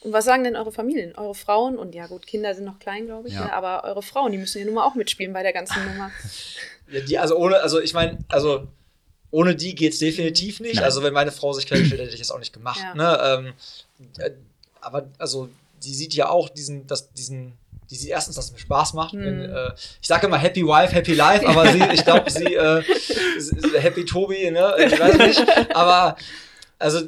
[0.00, 1.78] Und was sagen denn eure Familien, eure Frauen?
[1.78, 3.44] Und ja, gut, Kinder sind noch klein, glaube ich, Ja.
[3.44, 3.52] ne?
[3.52, 6.10] aber eure Frauen, die müssen ja nun mal auch mitspielen bei der ganzen Nummer.
[6.90, 8.66] Ja, die, also ohne, also ich meine, also
[9.30, 10.74] ohne die geht's definitiv nicht.
[10.76, 10.84] Nein.
[10.84, 12.80] Also wenn meine Frau sich hätte, hätte ich das auch nicht gemacht.
[12.82, 12.94] Ja.
[12.94, 13.18] Ne?
[13.46, 13.52] Ähm,
[14.18, 14.30] äh,
[14.80, 15.48] aber also
[15.84, 17.52] die sieht ja auch diesen, das, diesen,
[17.92, 19.12] die sieht erstens, dass es mir Spaß macht.
[19.12, 19.24] Mhm.
[19.24, 22.82] Wenn, äh, ich sage immer Happy Wife, Happy Life, aber sie, ich glaube, sie äh,
[23.78, 24.74] Happy Tobi, ne?
[24.86, 25.76] Ich weiß nicht.
[25.76, 26.16] Aber
[26.78, 27.02] also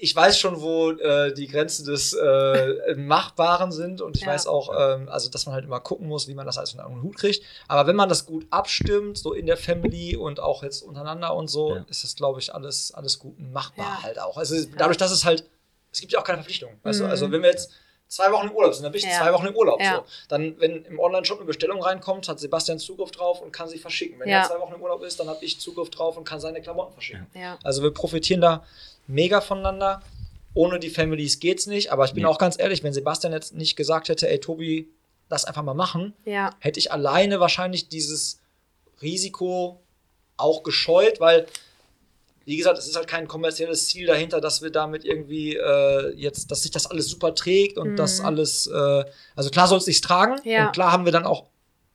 [0.00, 4.28] ich weiß schon, wo äh, die Grenzen des äh, Machbaren sind und ich Ja.
[4.28, 6.86] weiß auch, ähm, also dass man halt immer gucken muss, wie man das alles unter
[6.86, 7.42] einen Hut kriegt.
[7.66, 11.48] Aber wenn man das gut abstimmt, so in der Family und auch jetzt untereinander und
[11.48, 11.84] so, Ja.
[11.88, 14.02] ist das, glaube ich, alles, alles gut machbar Ja.
[14.04, 14.36] halt auch.
[14.36, 15.44] Also dadurch, dass es halt,
[15.92, 16.70] es gibt ja auch keine Verpflichtung.
[16.84, 17.04] Weißt du?
[17.04, 17.10] Mhm.
[17.10, 17.70] Also wenn wir jetzt
[18.08, 19.18] zwei Wochen im Urlaub sind, dann bin ich Ja.
[19.18, 19.80] zwei Wochen im Urlaub.
[19.80, 19.96] Ja.
[19.96, 20.04] So.
[20.28, 24.18] Dann, wenn im Online-Shop eine Bestellung reinkommt, hat Sebastian Zugriff drauf und kann sie verschicken.
[24.18, 24.42] Wenn Ja.
[24.42, 26.92] er zwei Wochen im Urlaub ist, dann habe ich Zugriff drauf und kann seine Klamotten
[26.94, 27.26] verschicken.
[27.34, 27.58] Ja.
[27.62, 28.64] Also wir profitieren da
[29.06, 30.02] mega voneinander.
[30.54, 31.92] Ohne die Families geht's nicht.
[31.92, 34.88] Aber ich bin auch ganz ehrlich, wenn Sebastian jetzt nicht gesagt hätte, ey Tobi,
[35.28, 36.50] lass einfach mal machen, Ja.
[36.58, 38.40] hätte ich alleine wahrscheinlich dieses
[39.02, 39.80] Risiko
[40.36, 41.46] auch gescheut, weil,
[42.48, 46.50] wie gesagt, es ist halt kein kommerzielles Ziel dahinter, dass wir damit irgendwie äh, jetzt,
[46.50, 47.96] dass sich das alles super trägt und Mhm.
[47.96, 49.04] das alles, äh,
[49.36, 50.66] also klar soll es sich tragen Ja.
[50.66, 51.44] und klar haben wir dann auch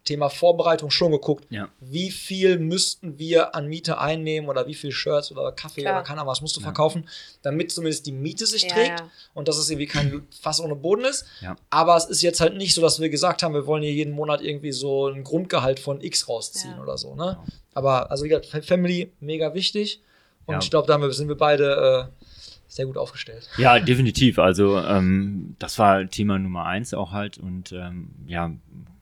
[0.06, 1.70] Thema Vorbereitung schon geguckt, Ja.
[1.80, 5.94] wie viel müssten wir an Miete einnehmen oder wie viel Shirts oder Kaffee Klar.
[5.96, 6.66] oder keine Ahnung was musst du Ja.
[6.66, 7.08] verkaufen,
[7.42, 9.10] damit zumindest die Miete sich Ja, trägt ja.
[9.34, 11.26] und dass es irgendwie kein Fass ohne Boden ist.
[11.42, 11.56] Ja.
[11.70, 14.12] Aber es ist jetzt halt nicht so, dass wir gesagt haben, wir wollen hier jeden
[14.14, 16.82] Monat irgendwie so ein Grundgehalt von X rausziehen Ja.
[16.84, 17.16] oder so.
[17.16, 17.40] Ne?
[17.74, 20.02] Aber also wie gesagt, Fa- Family mega wichtig
[20.46, 20.60] und Ja.
[20.62, 22.26] ich glaube, da haben wir- sind wir beide äh,
[22.68, 23.50] sehr gut aufgestellt.
[23.58, 24.40] Ja, definitiv.
[24.40, 28.52] Also ähm, das war Thema Nummer eins auch halt und ähm, ja,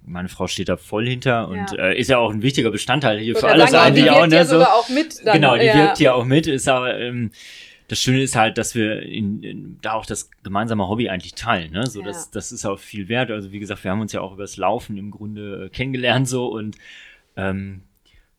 [0.04, 1.86] meine Frau steht da voll hinter und Ja.
[1.90, 4.28] äh, ist ja auch ein wichtiger Bestandteil hier Ich für alles eigentlich wirkt auch.
[4.28, 4.52] Ne, so.
[4.54, 5.26] sogar auch mit.
[5.26, 5.76] Dann, genau, die ja.
[5.76, 7.32] wirkt hier auch mit, ist aber ähm,
[7.88, 11.72] das Schöne ist halt, dass wir in, in, da auch das gemeinsame Hobby eigentlich teilen.
[11.74, 11.86] Ne?
[11.88, 12.08] So, Ja.
[12.08, 13.32] das, das ist auch viel wert.
[13.32, 16.48] Also wie gesagt, wir haben uns ja auch übers Laufen im Grunde äh, kennengelernt so
[16.48, 16.78] und
[17.38, 17.84] ähm,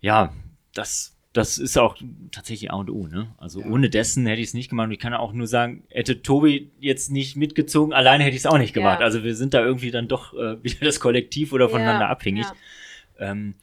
[0.00, 0.32] ja,
[0.74, 1.96] das, das ist auch
[2.30, 3.06] tatsächlich A und O.
[3.06, 3.34] Ne?
[3.38, 3.66] Also Ja.
[3.66, 4.86] ohne dessen hätte ich es nicht gemacht.
[4.86, 8.46] Und ich kann auch nur sagen, hätte Tobi jetzt nicht mitgezogen, alleine hätte ich es
[8.46, 9.00] auch nicht gemacht.
[9.00, 9.04] Ja.
[9.06, 12.46] Also wir sind da irgendwie dann doch äh, wieder das Kollektiv oder voneinander Ja, abhängig.
[12.46, 13.30] ja.
[13.30, 13.54] Ähm,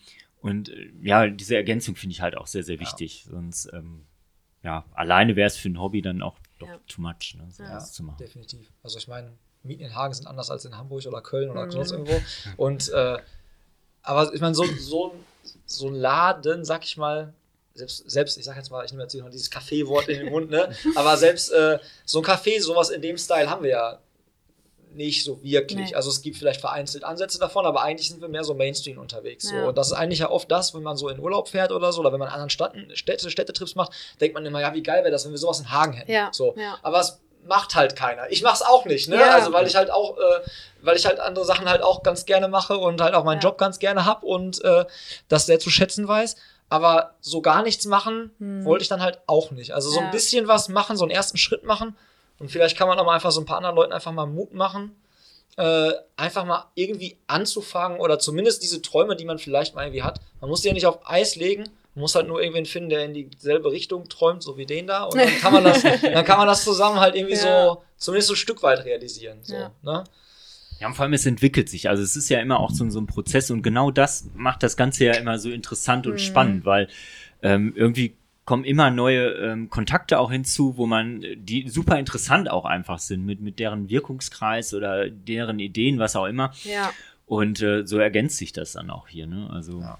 [0.41, 3.25] und äh, ja, diese Ergänzung finde ich halt auch sehr, sehr wichtig.
[3.29, 4.05] Sonst, ähm,
[4.63, 6.79] ja, alleine wäre es für ein Hobby dann auch doch Ja.
[6.87, 7.75] too much, ne, so Ja.
[7.75, 8.17] was zu machen.
[8.19, 8.71] Definitiv.
[8.83, 9.31] Also ich meine,
[9.63, 11.71] Mieten in Hagen sind anders als in Hamburg oder Köln oder Mhm.
[11.71, 12.21] sonst irgendwo.
[12.57, 13.17] Und äh,
[14.01, 15.13] aber ich meine, so, so,
[15.65, 17.33] so ein Laden, sag ich mal,
[17.73, 20.29] selbst, selbst ich sag jetzt mal, ich nehme jetzt hier noch dieses Kaffeewort in den
[20.29, 20.69] Mund, ne?
[20.95, 23.99] Aber selbst äh, so ein Café, sowas in dem Style haben wir ja
[24.93, 25.89] nicht so wirklich.
[25.89, 25.95] Nee.
[25.95, 29.47] Also es gibt vielleicht vereinzelt Ansätze davon, aber eigentlich sind wir mehr so Mainstream unterwegs.
[29.47, 29.55] So.
[29.55, 29.67] Ja.
[29.67, 32.01] Und das ist eigentlich ja oft das, wenn man so in Urlaub fährt oder so,
[32.01, 35.11] oder wenn man anderen Städten, Städte, Städtetrips macht, denkt man immer, ja, wie geil wäre
[35.11, 36.11] das, wenn wir sowas in Hagen hätten.
[36.11, 36.55] Ja, So.
[36.57, 36.77] ja.
[36.81, 38.29] Aber es macht halt keiner.
[38.31, 39.15] Ich mach's auch nicht, ne?
[39.15, 39.35] Ja.
[39.35, 40.21] Also weil ich halt auch, äh,
[40.81, 43.39] weil ich halt andere Sachen halt auch ganz gerne mache und halt auch meinen.
[43.39, 44.85] Job ganz gerne hab und äh,
[45.27, 46.35] das sehr zu schätzen weiß.
[46.69, 48.63] Aber so gar nichts machen Hm.
[48.65, 49.71] wollte ich dann halt auch nicht.
[49.71, 50.05] Also so Ja.
[50.05, 51.95] ein bisschen was machen, so einen ersten Schritt machen
[52.37, 54.53] und vielleicht kann man auch mal einfach so ein paar anderen Leuten einfach mal Mut
[54.53, 54.95] machen,
[55.57, 60.21] äh, einfach mal irgendwie anzufangen oder zumindest diese Träume, die man vielleicht mal irgendwie hat.
[60.41, 61.63] Man muss die ja nicht auf Eis legen.
[61.95, 65.03] Man muss halt nur irgendwen finden, der in dieselbe Richtung träumt, so wie den da.
[65.05, 67.41] Und dann kann man das, dann kann man das zusammen halt irgendwie Ja.
[67.41, 69.39] so, zumindest so ein Stück weit realisieren.
[69.41, 69.71] So, Ja.
[69.81, 70.03] ne?
[70.79, 71.89] Ja, und vor allem es entwickelt sich.
[71.89, 74.77] Also es ist ja immer auch so, so ein Prozess und genau das macht das
[74.77, 76.17] Ganze ja immer so interessant und Mhm.
[76.17, 76.87] spannend, weil
[77.41, 78.15] ähm, irgendwie
[78.45, 82.99] kommen immer neue ähm, Kontakte auch hinzu, wo man, äh, die super interessant auch einfach
[82.99, 86.53] sind, mit, mit deren Wirkungskreis oder deren Ideen, was auch immer.
[86.63, 86.91] Ja,
[87.25, 89.27] Und äh, so ergänzt sich das dann auch hier.
[89.27, 89.49] Ne?
[89.51, 89.97] Also Ja.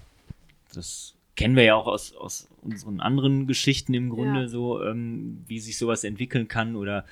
[0.74, 4.48] das kennen wir ja auch aus, aus unseren anderen Geschichten im Grunde Ja.
[4.48, 7.04] so, ähm, wie sich sowas entwickeln kann oder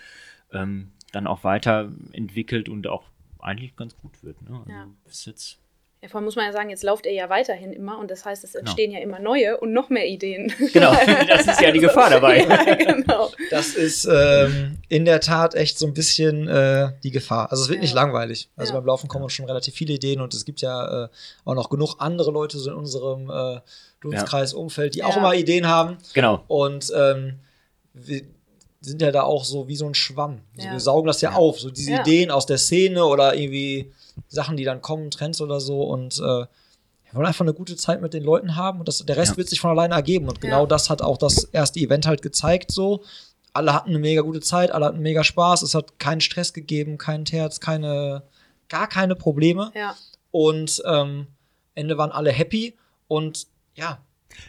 [0.52, 3.04] ähm, dann auch weiterentwickelt und auch
[3.40, 4.40] eigentlich ganz gut wird.
[4.42, 4.56] Ne?
[4.58, 4.86] Also Ja.
[5.04, 5.58] bis jetzt.
[6.00, 8.24] Ja, vor allem muss man ja sagen, jetzt lauft er ja weiterhin immer und das
[8.24, 8.60] heißt, es Genau.
[8.60, 10.52] entstehen ja immer neue und noch mehr Ideen.
[10.72, 10.94] Genau,
[11.26, 12.38] das ist ja die Gefahr dabei.
[12.48, 13.32] ja, genau.
[13.50, 17.50] Das ist ähm, in der Tat echt so ein bisschen äh, die Gefahr.
[17.50, 17.82] Also es wird Ja.
[17.82, 18.48] nicht langweilig.
[18.54, 18.78] Also Ja.
[18.78, 21.08] beim Laufen kommen schon relativ viele Ideen und es gibt ja äh,
[21.44, 23.60] auch noch genug andere Leute so in unserem äh,
[24.00, 25.98] Dunstkreis, Umfeld, die auch immer Ideen haben.
[26.14, 26.44] Genau.
[26.46, 27.40] Und ähm,
[27.92, 28.22] wir
[28.80, 30.40] sind ja da auch so wie so ein Schwamm.
[30.56, 30.72] Ja.
[30.72, 31.36] Wir saugen das ja, Ja.
[31.36, 32.00] auf, so diese Ja.
[32.00, 33.92] Ideen aus der Szene oder irgendwie
[34.28, 35.82] Sachen, die dann kommen, Trends oder so.
[35.82, 39.16] Und äh, wir wollen einfach eine gute Zeit mit den Leuten haben und das, der
[39.16, 39.36] Rest Ja.
[39.38, 40.28] wird sich von alleine ergeben.
[40.28, 40.66] Und genau Ja.
[40.66, 43.02] das hat auch das erste Event halt gezeigt so.
[43.52, 45.62] Alle hatten eine mega gute Zeit, alle hatten mega Spaß.
[45.62, 48.22] Es hat keinen Stress gegeben, keinen Terz, keine,
[48.68, 49.72] gar keine Probleme.
[49.74, 49.96] Ja,
[50.30, 51.26] Und ähm,
[51.74, 52.76] Ende waren alle happy
[53.08, 53.98] und ja,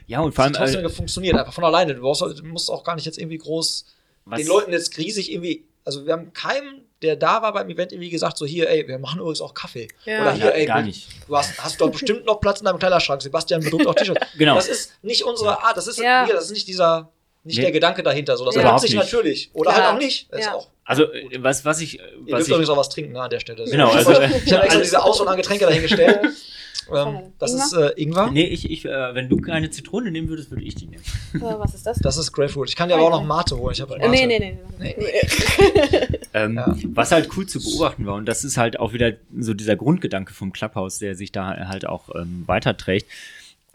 [0.06, 1.96] Ja, und vor es allem, hat trotzdem äh, funktioniert, einfach von alleine.
[1.96, 3.86] Du, brauchst, du musst auch gar nicht jetzt irgendwie groß
[4.32, 7.94] was, den Leuten jetzt riesig irgendwie, also wir haben keinem der da war beim Event,
[7.94, 9.88] irgendwie gesagt, so hier, ey, wir machen übrigens auch Kaffee.
[10.04, 10.20] Ja.
[10.22, 11.08] Oder hier, Ja, ey, gar nicht.
[11.30, 13.22] du hast, hast doch bestimmt noch Platz in deinem Kleiderschrank.
[13.22, 14.20] Sebastian bedruckt auch T-Shirts.
[14.38, 14.56] Genau.
[14.56, 16.26] Das ist nicht unsere Art, das ist, Ja.
[16.26, 17.10] hier, das ist nicht dieser,
[17.46, 17.62] nicht Nee.
[17.62, 18.36] der Gedanke dahinter.
[18.36, 18.63] So, das Ja.
[18.63, 19.00] ergibt sich nicht.
[19.00, 19.50] natürlich.
[19.54, 19.86] Oder Klar.
[19.86, 20.28] halt auch nicht.
[20.30, 20.56] Das ist Ja.
[20.56, 22.00] auch, Also, äh, was, was ich.
[22.00, 23.63] äh, ihr Was dürft ich übrigens auch was trinken ne, an der Stelle.
[23.63, 26.20] Genau, also, ich habe extra diese Auswahl an Getränke dahingestellt.
[26.95, 27.65] ähm, das Ingwer?
[27.65, 28.32] ist äh, Ingwer.
[28.32, 31.04] nee, ich, ich, äh, wenn du keine Zitrone nehmen würdest, würde ich die nehmen.
[31.34, 31.97] Was ist das?
[31.99, 32.69] Das ist Grapefruit.
[32.69, 33.73] Ich kann dir aber auch noch Mate holen.
[33.73, 34.58] Ich habe Äh, nee, nee, nee.
[34.80, 34.95] nee.
[36.34, 36.75] Ähm, Ja.
[36.93, 40.34] Was halt cool zu beobachten war, und das ist halt auch wieder so dieser Grundgedanke
[40.34, 43.08] vom Clubhouse, der sich da halt auch ähm, weiterträgt,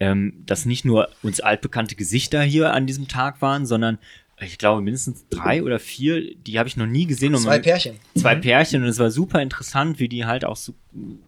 [0.00, 3.98] ähm, dass nicht nur uns altbekannte Gesichter hier an diesem Tag waren, sondern
[4.40, 7.34] ich glaube mindestens drei oder vier, die habe ich noch nie gesehen.
[7.34, 7.96] Und Zwei Pärchen.
[8.16, 10.74] zwei Pärchen und es war super interessant, wie die halt auch so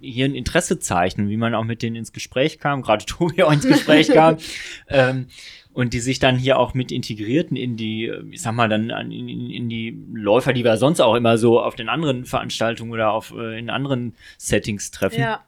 [0.00, 3.52] hier ein Interesse zeichnen, wie man auch mit denen ins Gespräch kam, gerade Tobi auch
[3.52, 4.38] ins Gespräch kam
[4.88, 5.26] ähm,
[5.72, 8.90] und die sich dann hier auch mit integrierten in die, äh, ich sag mal dann
[8.90, 12.24] an- in, in in die Läufer, die wir sonst auch immer so auf den anderen
[12.24, 15.20] Veranstaltungen oder auf äh, in anderen Settings treffen.
[15.20, 15.44] Ja,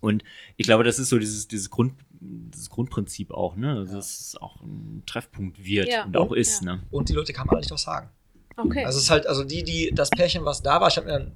[0.00, 0.22] Und
[0.56, 4.60] ich glaube, das ist so dieses dieses Grund dieses Grundprinzip auch, ne, dass es auch
[4.60, 6.04] ein Treffpunkt wird Ja.
[6.04, 6.76] und auch ist, ja.
[6.76, 6.82] ne.
[6.90, 8.10] Und die Leute kamen alle nicht was sagen.
[8.56, 8.84] okay.
[8.84, 11.12] Also es ist halt, also die, die, das Pärchen, was da war, ich habe mir
[11.14, 11.32] dann,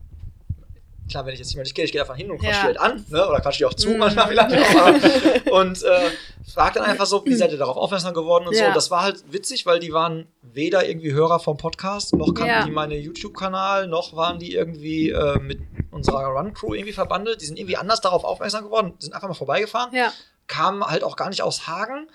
[1.11, 2.61] klar, wenn ich jetzt nicht mehr nicht gehe, ich gehe einfach hin und quatsch Ja.
[2.61, 3.27] die halt an, ne?
[3.29, 3.99] oder quatsch die auch zu Mhm.
[3.99, 6.11] manchmal vielleicht auch, aber, und äh,
[6.53, 8.61] frag dann einfach so, wie seid ihr darauf aufmerksam geworden und so.
[8.61, 8.69] Ja.
[8.69, 12.51] Und das war halt witzig, weil die waren weder irgendwie Hörer vom Podcast, noch kannten
[12.53, 12.65] Ja.
[12.65, 17.41] die meinen YouTube-Kanal, noch waren die irgendwie äh, mit unserer Run-Crew irgendwie verbandelt.
[17.41, 20.13] Die sind irgendwie anders darauf aufmerksam geworden, sind einfach mal vorbeigefahren ja,
[20.47, 22.09] kamen halt auch gar nicht aus Hagen.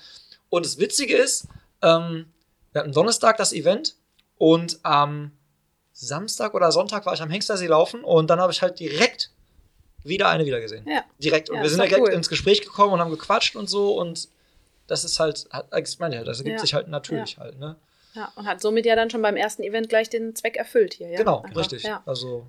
[0.50, 1.48] Und das Witzige ist,
[1.82, 2.26] ähm,
[2.72, 3.96] wir hatten Donnerstag das Event
[4.38, 5.32] und am
[5.94, 9.32] Samstag oder Sonntag war ich am Hengstersee laufen und dann habe ich halt direkt
[10.04, 10.88] wieder eine wiedergesehen.
[10.88, 11.04] ja.
[11.22, 11.50] Direkt.
[11.50, 12.14] Und Ja, wir sind direkt cool.
[12.14, 14.30] ins Gespräch gekommen und haben gequatscht und so und
[14.88, 16.62] das ist halt, ich meine, ja, das ergibt Ja.
[16.62, 17.76] sich halt natürlich halt, ne?
[18.16, 21.10] Ja, und hat somit ja dann schon beim ersten Event gleich den Zweck erfüllt hier.
[21.10, 21.18] Ja?
[21.20, 21.84] Genau, Einfach, richtig.
[21.84, 22.02] Ja.
[22.08, 22.48] Also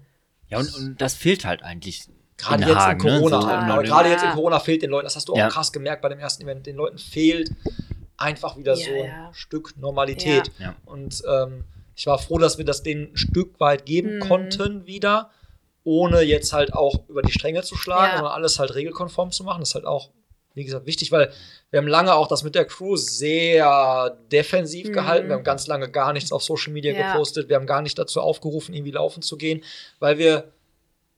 [0.49, 2.05] Ja, und, und das fehlt halt eigentlich.
[2.40, 3.42] Gerade jetzt Hagen, in Corona ne?
[3.42, 3.61] so, halt.
[3.61, 3.72] genau.
[3.74, 4.14] Aber gerade Ja.
[4.14, 5.48] jetzt in Corona fehlt den Leuten, das hast du auch Ja.
[5.48, 7.50] krass gemerkt bei dem ersten Event, den Leuten fehlt
[8.16, 9.31] einfach wieder Ja, so ein ja.
[9.33, 10.50] Stück Normalität.
[10.59, 10.74] Ja.
[10.85, 11.64] Und ähm,
[11.96, 14.20] ich war froh, dass wir das denen ein Stück weit geben Mhm.
[14.20, 15.31] konnten wieder,
[15.85, 18.16] ohne jetzt halt auch über die Stränge zu schlagen, Ja.
[18.18, 19.61] sondern alles halt regelkonform zu machen.
[19.61, 20.11] Das ist halt auch,
[20.55, 21.31] wie gesagt, wichtig, weil
[21.70, 24.92] wir haben lange auch das mit der Crew sehr defensiv Mhm.
[24.92, 25.29] gehalten.
[25.29, 27.12] Wir haben ganz lange gar nichts auf Social Media Ja.
[27.12, 27.48] gepostet.
[27.48, 29.62] Wir haben gar nicht dazu aufgerufen, irgendwie laufen zu gehen,
[29.98, 30.53] weil wir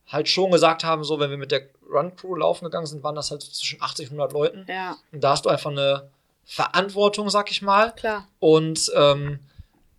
[0.09, 3.15] halt schon gesagt haben, so, wenn wir mit der Run Crew laufen gegangen sind, waren
[3.15, 4.65] das halt zwischen 80 und 100 Leuten.
[4.69, 6.09] ja, Und da hast du einfach eine
[6.45, 7.93] Verantwortung, sag ich mal.
[7.95, 8.27] klar.
[8.41, 9.39] Und ähm,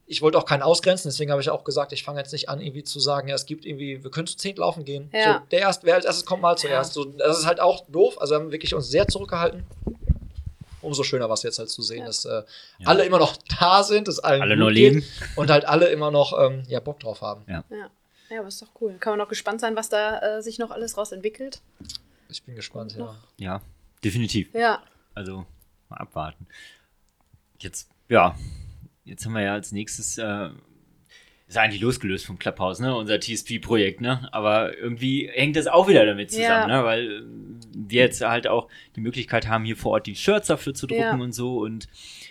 [0.06, 2.60] ich wollte auch keinen ausgrenzen, deswegen habe ich auch gesagt, ich fange jetzt nicht an,
[2.60, 5.10] irgendwie zu sagen, ja, es gibt irgendwie, wir können zu zehnt laufen gehen.
[5.14, 5.36] Ja.
[5.36, 6.94] So, der erst, wer als erstes kommt, mal zuerst.
[6.94, 8.20] So, das ist halt auch doof.
[8.22, 9.66] Also wir haben wirklich uns sehr zurückgehalten.
[10.82, 12.06] Umso schöner war es jetzt halt zu sehen, Ja.
[12.08, 12.44] dass äh,
[12.84, 15.06] alle immer noch da sind, dass allen Alle geht leben.
[15.38, 17.46] und halt alle immer noch ähm, ja, Bock drauf haben.
[17.48, 17.64] Ja.
[18.34, 18.96] Ja, aber ist doch cool.
[19.00, 21.62] Kann man noch gespannt sein, was da äh, sich noch alles raus entwickelt.
[22.30, 23.16] Ich bin gespannt, ja.
[23.38, 23.62] Ja,
[24.04, 24.54] definitiv.
[24.54, 24.82] Ja,
[25.14, 25.46] Also
[25.90, 26.48] mal abwarten.
[27.60, 28.36] Jetzt, ja,
[29.06, 30.50] jetzt haben wir ja als nächstes, äh,
[31.48, 32.96] ist eigentlich losgelöst vom Clubhouse, ne?
[32.96, 34.28] Unser TSP-Projekt, ne?
[34.32, 36.80] Aber irgendwie hängt das auch wieder damit zusammen, Ja.
[36.80, 36.84] ne?
[36.84, 37.24] Weil äh,
[37.76, 41.02] wir jetzt halt auch die Möglichkeit haben, hier vor Ort die Shirts dafür zu drucken
[41.02, 41.14] Ja.
[41.14, 41.88] und so und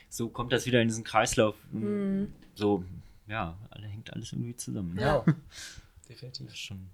[0.08, 1.54] so kommt das wieder in diesen Kreislauf.
[1.70, 2.32] Mhm.
[2.54, 2.84] So,
[3.28, 4.94] ja, alle hängt alles irgendwie zusammen.
[4.94, 5.02] Ne?
[5.02, 5.24] Ja,
[6.12, 6.48] definitiv.
[6.48, 6.88] Ist schon.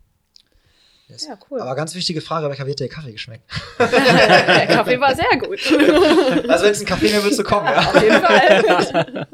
[1.08, 1.26] Yes.
[1.26, 1.58] ja, cool.
[1.62, 3.42] Aber ganz wichtige Frage, welcher wird der Kaffee geschmeckt?
[3.78, 5.58] Der Kaffee war sehr gut.
[6.48, 7.78] Also wenn es einen Kaffee mehr willst du kommen, ja.
[7.78, 9.26] Auf jeden Fall.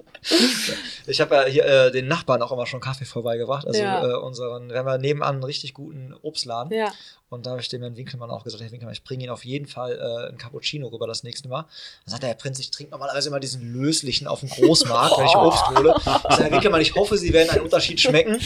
[1.07, 3.67] Ich habe ja hier äh, den Nachbarn auch immer schon Kaffee vorbeigebracht.
[3.67, 4.07] Also Ja.
[4.09, 6.73] äh, unseren, wir haben ja nebenan einen richtig guten Obstladen.
[6.73, 6.93] Ja,
[7.35, 9.45] Und da habe ich dem Herrn Winkelmann auch gesagt, Herr Winkelmann, ich bringe Ihnen auf
[9.45, 11.63] jeden Fall äh, einen Cappuccino rüber das nächste Mal.
[12.05, 15.27] Dann sagt er, Herr Prinz, ich trinke normalerweise immer diesen löslichen auf dem Großmarkt, wenn
[15.27, 15.95] ich Obst hole.
[15.97, 18.39] Ich sage, Herr Winkelmann, ich hoffe, Sie werden einen Unterschied schmecken.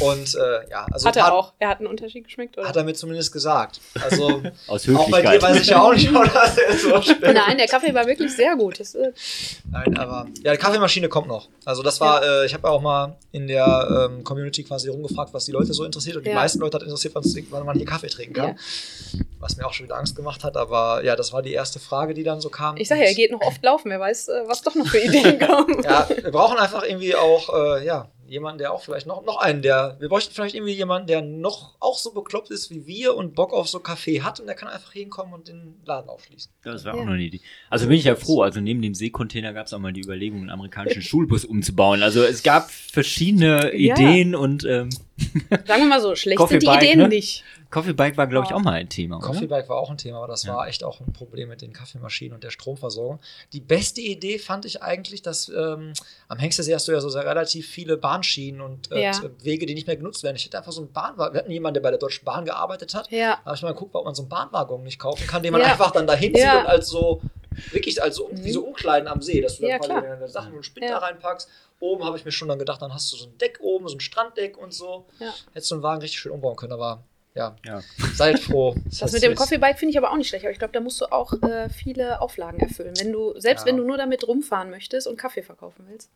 [0.00, 1.52] Und äh, ja, also hat er hat, auch.
[1.58, 2.68] Er hat einen Unterschied geschmeckt, oder?
[2.68, 3.80] hat er mir zumindest gesagt.
[4.02, 5.42] Also Aus auch bei dir Höflichkeit.
[5.42, 7.22] weiß ich ja auch nicht, ob das jetzt so schmeckt.
[7.34, 8.80] Nein, der Kaffee war wirklich sehr gut.
[8.80, 9.12] Das, äh,
[9.70, 11.48] Nein, aber ja, die Kaffeemaschine kommt noch.
[11.64, 15.32] Also das war, äh, ich habe ja auch mal in der ähm, Community quasi rumgefragt,
[15.32, 16.16] was die Leute so interessiert.
[16.16, 16.36] Und die Ja.
[16.36, 18.58] meisten Leute hat interessiert, wann man hier Kaffee trinken kann.
[19.40, 20.56] Was mir auch schon wieder Angst gemacht hat.
[20.56, 22.76] Aber ja, das war die erste Frage, die dann so kam.
[22.76, 23.90] ich sage ja, er geht noch oft laufen.
[23.90, 25.82] Wer weiß, äh, was doch noch für Ideen kommen.
[25.84, 29.62] Ja, wir brauchen einfach irgendwie auch, äh, ja, jemanden, der auch vielleicht noch, noch einen,
[29.62, 33.34] der, wir bräuchten vielleicht irgendwie jemanden, der noch auch so bekloppt ist wie wir und
[33.34, 36.52] Bock auf so Kaffee hat und der kann einfach hinkommen und den Laden aufschließen.
[36.62, 37.00] Das war Ja.
[37.00, 37.40] auch noch eine Idee.
[37.70, 38.42] Also bin ich ja froh.
[38.42, 42.02] Also neben dem Seekontainer gab es auch mal die Überlegung, einen amerikanischen Schulbus umzubauen.
[42.02, 43.94] Also es gab verschiedene Ja.
[43.94, 44.90] Ideen und ähm,
[45.66, 47.08] Sagen wir mal so, schlecht Coffee sind die Bike, Ideen ne?
[47.08, 47.44] nicht.
[47.70, 49.18] Coffee Bike war, glaube ich, auch mal ein Thema.
[49.18, 49.26] Oder?
[49.26, 50.54] Coffee Bike war auch ein Thema, aber das Ja.
[50.56, 53.18] war echt auch ein Problem mit den Kaffeemaschinen und der Stromversorgung.
[53.52, 55.92] Die beste Idee fand ich eigentlich, dass ähm,
[56.28, 59.12] am Hengstesee hast du ja so sehr relativ viele Bahnschienen und äh, Ja.
[59.42, 60.36] Wege, die nicht mehr genutzt werden.
[60.36, 61.34] Ich hätte einfach so einen Bahnwagen.
[61.34, 63.10] Wir hatten jemanden, der bei der Deutschen Bahn gearbeitet hat.
[63.10, 63.36] Ja.
[63.44, 65.60] Da habe ich mal geguckt, ob man so einen Bahnwaggon nicht kaufen kann, den man
[65.60, 65.66] Ja.
[65.68, 66.60] einfach dann dahin zieht Ja.
[66.60, 67.20] und als so,
[67.72, 68.44] wirklich als so, Mhm.
[68.44, 70.02] wie so Umkleiden am See, dass du dann Ja, quasi klar.
[70.02, 70.92] deine Sachen und Spind Ja.
[70.92, 71.48] da reinpackst.
[71.80, 73.96] Oben habe ich mir schon dann gedacht, dann hast du so ein Deck oben, so
[73.96, 75.06] ein Stranddeck und so.
[75.20, 75.32] Ja.
[75.52, 77.02] Hättest du einen Wagen richtig schön umbauen können, aber
[77.34, 77.80] ja, Ja.
[78.14, 78.74] seid froh.
[79.00, 80.80] Das mit dem Coffee Bike finde ich aber auch nicht schlecht, aber ich glaube, da
[80.80, 82.94] musst du auch äh, viele Auflagen erfüllen.
[82.98, 83.66] Wenn du, selbst Ja.
[83.66, 86.10] wenn du nur damit rumfahren möchtest und Kaffee verkaufen willst.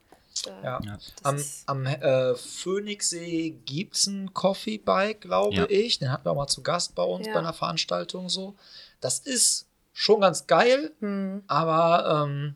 [0.47, 0.81] Äh, Ja.
[0.85, 0.99] Ja.
[1.23, 5.67] das Am, am äh, Phoenixsee gibt es einen Coffee Bike, glaube Ja.
[5.69, 5.99] ich.
[6.01, 7.35] Den hatten wir auch mal zu Gast bei uns Ja.
[7.35, 8.55] bei einer Veranstaltung so.
[9.01, 11.43] Das ist schon ganz geil, Hm.
[11.47, 12.55] aber ähm,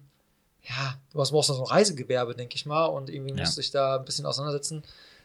[0.62, 3.40] ja, du hast brauchst noch so ein Reisegewerbe, denke ich mal, und irgendwie Ja.
[3.40, 4.83] musst du dich da ein bisschen auseinandersetzen.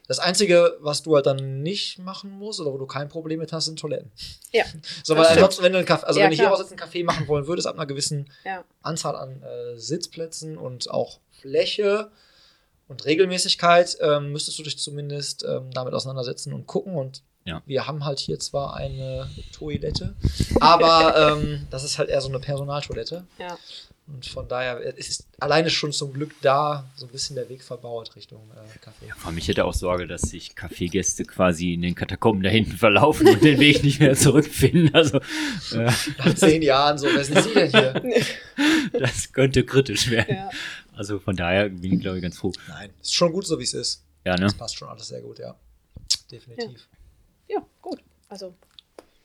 [0.08, 3.54] Das Einzige, was du halt dann nicht machen musst oder wo du kein Problem mit
[3.54, 4.12] hast, sind Toiletten.
[4.52, 4.66] Ja.
[5.04, 6.80] So, weil ansonsten, wenn du einen Kaffee, also Ja, wenn du hier aus jetzt einen
[6.80, 8.64] Kaffee machen wollen würdest, ab einer gewissen Ja.
[8.82, 12.12] Anzahl an äh, Sitzplätzen und auch Fläche
[12.90, 16.96] und Regelmäßigkeit ähm, müsstest du dich zumindest ähm, damit auseinandersetzen und gucken.
[16.96, 17.62] Und Ja.
[17.66, 20.16] wir haben halt hier zwar eine Toilette,
[20.60, 23.26] aber ähm, das ist halt eher so eine Personaltoilette.
[23.40, 23.58] Ja.
[24.08, 27.64] Und von daher es ist alleine schon zum Glück da so ein bisschen der Weg
[27.64, 29.08] verbaut Richtung äh, Kaffee.
[29.16, 32.76] Vor allem, ich hätte auch Sorge, dass sich Kaffeegäste quasi in den Katakomben da hinten
[32.78, 34.94] verlaufen und den Weg nicht mehr zurückfinden.
[34.94, 38.22] Also, äh, Nach zehn Jahren so, wer sind Sie denn hier?
[39.00, 40.36] das könnte kritisch werden.
[40.36, 40.50] Ja.
[40.94, 42.52] Also von daher bin ich, glaube ich, ganz froh.
[42.68, 44.04] Nein, ist schon gut so, wie es ist.
[44.26, 44.46] Ja, ne?
[44.46, 45.56] Das passt schon alles sehr gut, ja.
[46.30, 46.66] Definitiv.
[46.68, 47.01] ja,
[47.82, 48.00] gut.
[48.30, 48.54] Also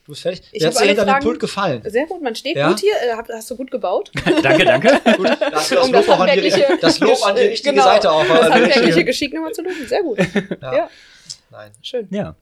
[0.05, 0.41] Du bist fertig?
[0.53, 1.81] Ich hab hat's hinter dem Pult gefallen.
[1.85, 2.69] sehr gut, man steht Ja?
[2.69, 2.93] gut hier.
[2.93, 4.09] Äh, hab- hast du gut gebaut?
[4.43, 4.89] danke, danke.
[5.17, 6.49] Gut, da hast du das Um Lob, auch an die,
[6.81, 8.21] das Lob an die richtige genau, Seite auch.
[8.25, 9.85] Das an die handwerkliche richtige- Geschick nochmal zu loben.
[9.87, 10.17] Sehr gut.
[10.61, 10.73] Ja.
[10.75, 10.89] Ja.
[11.51, 12.07] Nein, Schön.
[12.09, 12.35] Ja.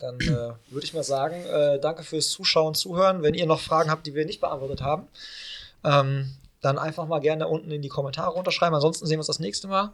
[0.00, 3.22] dann äh, würde ich mal sagen, äh, danke fürs Zuschauen, Zuhören.
[3.22, 5.06] Wenn ihr noch Fragen habt, die wir nicht beantwortet haben,
[5.84, 8.74] ähm, dann einfach mal gerne unten in die Kommentare runterschreiben.
[8.74, 9.92] Ansonsten sehen wir uns das nächste Mal.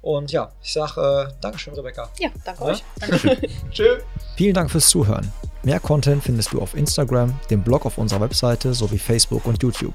[0.00, 2.08] Und ja, ich sage äh, Dankeschön, Rebecca.
[2.18, 2.70] Ja, danke Ja?
[2.70, 2.84] euch.
[3.70, 4.02] Tschüss.
[4.36, 5.32] Vielen Dank fürs Zuhören.
[5.64, 9.94] Mehr Content findest du auf Instagram, dem Blog auf unserer Webseite sowie Facebook und YouTube.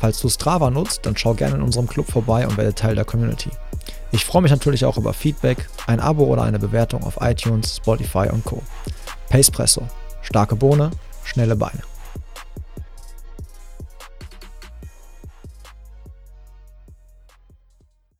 [0.00, 3.04] Falls du Strava nutzt, dann schau gerne in unserem Club vorbei und werde Teil der
[3.04, 3.50] Community.
[4.12, 8.28] Ich freue mich natürlich auch über Feedback, ein Abo oder eine Bewertung auf iTunes, Spotify
[8.30, 8.62] und Co.
[9.28, 9.86] Pacepresso.
[10.22, 10.90] Starke Bohne,
[11.24, 11.80] schnelle Beine.